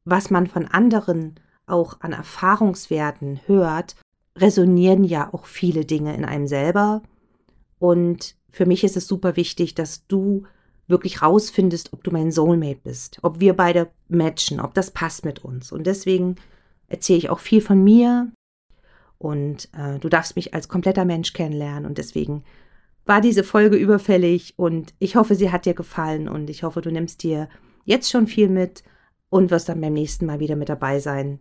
was 0.05 0.31
man 0.31 0.47
von 0.47 0.67
anderen 0.67 1.39
auch 1.67 2.01
an 2.01 2.13
Erfahrungswerten 2.13 3.41
hört, 3.47 3.97
resonieren 4.41 5.05
ja 5.05 5.33
auch 5.33 5.47
viele 5.47 5.85
Dinge 5.85 6.15
in 6.15 6.25
einem 6.25 6.47
selber. 6.47 7.03
Und 7.79 8.37
für 8.51 8.67
mich 8.67 8.85
ist 8.85 8.97
es 8.97 9.07
super 9.07 9.37
wichtig, 9.37 9.75
dass 9.75 10.07
du 10.07 10.45
wirklich 10.87 11.23
rausfindest, 11.23 11.93
ob 11.93 12.03
du 12.03 12.11
mein 12.11 12.33
Soulmate 12.33 12.81
bist, 12.83 13.19
ob 13.23 13.41
wir 13.41 13.55
beide 13.55 13.91
matchen, 14.09 14.61
ob 14.61 14.75
das 14.75 14.91
passt 14.91 15.25
mit 15.25 15.45
uns. 15.45 15.71
Und 15.71 15.87
deswegen 15.87 16.37
erzähle 16.89 17.19
ich 17.19 17.31
auch 17.31 17.41
viel 17.41 17.61
von 17.61 17.85
mir 17.85 18.33
und 19.19 19.69
äh, 19.77 19.99
du 19.99 20.09
darfst 20.09 20.35
mich 20.37 20.55
als 20.55 20.69
kompletter 20.69 21.05
Mensch 21.05 21.35
kennenlernen 21.35 21.85
und 21.85 21.99
deswegen 21.99 22.45
war 23.05 23.21
diese 23.21 23.45
Folge 23.45 23.77
überfällig 23.77 24.55
und 24.57 24.95
ich 24.99 25.17
hoffe, 25.17 25.35
sie 25.35 25.51
hat 25.51 25.67
dir 25.67 25.75
gefallen 25.75 26.29
und 26.29 26.51
ich 26.51 26.63
hoffe, 26.63 26.81
du 26.81 26.91
nimmst 26.91 27.23
dir 27.23 27.49
jetzt 27.85 28.11
schon 28.11 28.27
viel 28.27 28.49
mit 28.49 28.83
und 29.31 29.51
wirst 29.51 29.69
dann 29.69 29.81
beim 29.81 29.95
nächsten 29.95 30.27
Mal 30.27 30.41
wieder 30.41 30.57
mit 30.57 30.69
dabei 30.69 31.01
sein. 31.01 31.41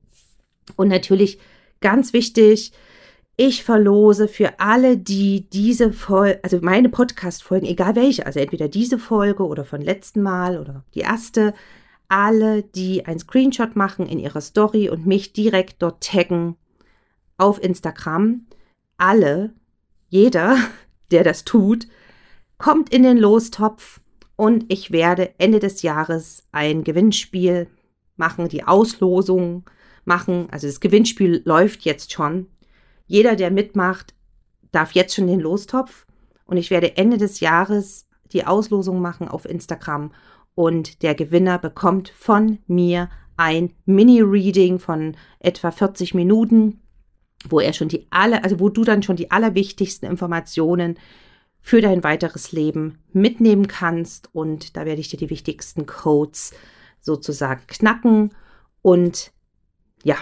Und 0.75 0.87
natürlich 0.87 1.39
ganz 1.79 2.13
wichtig, 2.13 2.71
ich 3.39 3.63
verlose 3.63 4.27
für 4.27 4.59
alle, 4.59 4.97
die 4.97 5.47
diese 5.47 5.93
Folge, 5.93 6.39
also 6.43 6.57
meine 6.61 6.89
Podcast-Folgen, 6.89 7.67
egal 7.67 7.95
welche, 7.95 8.25
also 8.25 8.39
entweder 8.39 8.67
diese 8.67 8.97
Folge 8.97 9.45
oder 9.45 9.63
von 9.63 9.79
letzten 9.79 10.23
Mal 10.23 10.59
oder 10.59 10.83
die 10.95 11.01
erste, 11.01 11.53
alle, 12.09 12.63
die 12.63 13.05
ein 13.05 13.19
Screenshot 13.19 13.75
machen 13.75 14.07
in 14.07 14.17
ihrer 14.17 14.41
Story 14.41 14.89
und 14.89 15.05
mich 15.05 15.33
direkt 15.33 15.83
dort 15.83 16.03
taggen 16.03 16.55
auf 17.37 17.61
Instagram, 17.63 18.47
alle, 18.97 19.53
jeder, 20.09 20.57
der 21.11 21.23
das 21.23 21.43
tut, 21.43 21.87
kommt 22.57 22.91
in 22.91 23.03
den 23.03 23.17
Lostopf 23.17 24.01
und 24.35 24.65
ich 24.67 24.91
werde 24.91 25.35
Ende 25.37 25.59
des 25.59 25.83
Jahres 25.83 26.43
ein 26.51 26.83
Gewinnspiel 26.83 27.67
machen, 28.15 28.49
die 28.49 28.63
Auslosung 28.63 29.69
machen. 30.05 30.47
Also 30.49 30.65
das 30.65 30.79
Gewinnspiel 30.79 31.43
läuft 31.45 31.81
jetzt 31.81 32.11
schon. 32.11 32.47
Jeder, 33.07 33.35
der 33.35 33.51
mitmacht, 33.51 34.13
darf 34.71 34.91
jetzt 34.91 35.15
schon 35.15 35.27
den 35.27 35.39
Lostopf. 35.39 36.05
Und 36.45 36.57
ich 36.57 36.69
werde 36.69 36.97
Ende 36.97 37.17
des 37.17 37.39
Jahres 37.39 38.07
die 38.31 38.45
Auslosung 38.45 39.01
machen 39.01 39.27
auf 39.27 39.45
Instagram. 39.45 40.11
Und 40.55 41.01
der 41.01 41.15
Gewinner 41.15 41.57
bekommt 41.59 42.09
von 42.09 42.59
mir 42.67 43.09
ein 43.37 43.73
Mini-Reading 43.85 44.79
von 44.79 45.15
etwa 45.39 45.71
40 45.71 46.13
Minuten, 46.13 46.81
wo 47.47 47.59
er 47.59 47.73
schon 47.73 47.87
die 47.87 48.07
alle, 48.09 48.43
also 48.43 48.59
wo 48.59 48.69
du 48.69 48.83
dann 48.83 49.03
schon 49.03 49.15
die 49.15 49.31
allerwichtigsten 49.31 50.09
Informationen 50.09 50.97
für 51.61 51.81
dein 51.81 52.03
weiteres 52.03 52.51
Leben 52.51 52.99
mitnehmen 53.13 53.67
kannst. 53.67 54.33
Und 54.33 54.75
da 54.75 54.85
werde 54.85 55.01
ich 55.01 55.09
dir 55.09 55.17
die 55.17 55.29
wichtigsten 55.29 55.85
Codes 55.85 56.53
sozusagen 56.99 57.61
knacken. 57.67 58.33
Und 58.81 59.31
ja, 60.03 60.17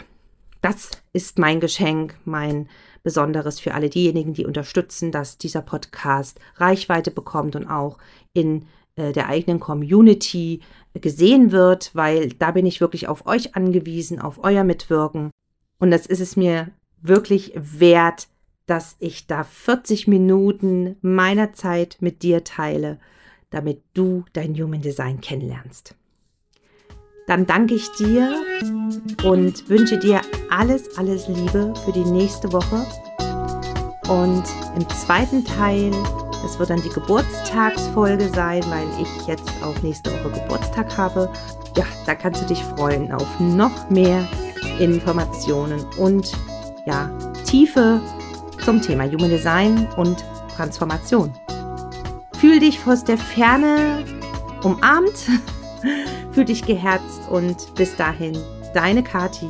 das 0.65 0.89
ist 1.13 1.38
mein 1.38 1.60
Geschenk, 1.60 2.17
mein 2.25 2.67
Besonderes 3.04 3.60
für 3.60 3.75
alle 3.75 3.88
diejenigen, 3.88 4.34
die 4.34 4.47
unterstützen, 4.47 5.12
dass 5.12 5.38
dieser 5.38 5.62
Podcast 5.62 6.39
Reichweite 6.56 7.12
bekommt 7.12 7.56
und 7.56 7.67
auch 7.67 7.99
in 8.34 8.65
äh, 8.95 9.12
der 9.12 9.30
eigenen 9.30 9.60
Community 9.60 10.62
gesehen 10.95 11.51
wird, 11.51 11.91
weil 11.93 12.30
da 12.30 12.49
bin 12.49 12.65
ich 12.65 12.82
wirklich 12.82 13.08
auf 13.08 13.28
euch 13.28 13.56
angewiesen, 13.56 14.19
auf 14.19 14.43
euer 14.43 14.63
Mitwirken. 14.63 15.30
Und 15.78 15.91
das 15.91 16.08
ist 16.08 16.19
es 16.19 16.36
mir 16.36 16.71
wirklich 16.99 17.54
wert, 17.56 18.28
dass 18.65 18.95
ich 18.97 19.28
da 19.28 19.43
40 19.43 20.08
Minuten 20.08 20.95
meiner 21.01 21.54
Zeit 21.54 21.97
mit 21.99 22.23
dir 22.23 22.43
teile, 22.43 22.99
damit 23.51 23.84
du 23.93 24.25
dein 24.34 24.56
Human 24.56 24.82
Design 24.82 25.21
kennenlernst 25.21 25.95
dann 27.28 27.46
danke 27.46 27.76
ich 27.76 27.92
dir 27.94 28.36
und 29.24 29.68
wünsche 29.70 29.98
dir 29.98 30.22
alles, 30.50 30.98
alles 30.98 31.28
Liebe 31.28 31.74
für 31.84 31.92
die 31.92 32.06
nächste 32.06 32.52
Woche. 32.54 32.86
Und 34.08 34.44
im 34.76 34.88
zweiten 34.90 35.44
Teil, 35.44 35.92
das 36.44 36.60
wird 36.60 36.70
dann 36.70 36.82
die 36.82 36.90
Geburtstagsfolge 36.90 38.30
sein, 38.30 38.64
weil 38.70 38.88
ich 39.02 39.28
jetzt 39.28 39.50
auch 39.64 39.82
nächste 39.82 40.12
Woche 40.12 40.40
Geburtstag 40.42 40.96
habe. 40.98 41.32
Ja, 41.76 41.86
da 42.06 42.14
kannst 42.14 42.44
du 42.44 42.46
dich 42.46 42.62
freuen 42.64 43.12
auf 43.12 43.40
noch 43.40 43.90
mehr 43.90 44.28
Informationen 44.80 45.84
und 45.98 46.32
ja, 46.86 47.10
Tiefe 47.46 48.00
zum 48.64 48.82
Thema 48.82 49.06
Human 49.06 49.30
Design 49.30 49.88
und 49.98 50.24
Transformation. 50.56 51.34
Fühl 52.40 52.60
dich 52.60 52.80
aus 52.86 53.04
der 53.04 53.18
Ferne 53.18 54.06
umarmt 54.64 55.30
Fühl 56.32 56.45
dich 56.45 56.65
geherzt 56.65 57.21
und 57.30 57.74
bis 57.76 57.95
dahin, 57.95 58.38
deine 58.74 59.04
Kati. 59.04 59.50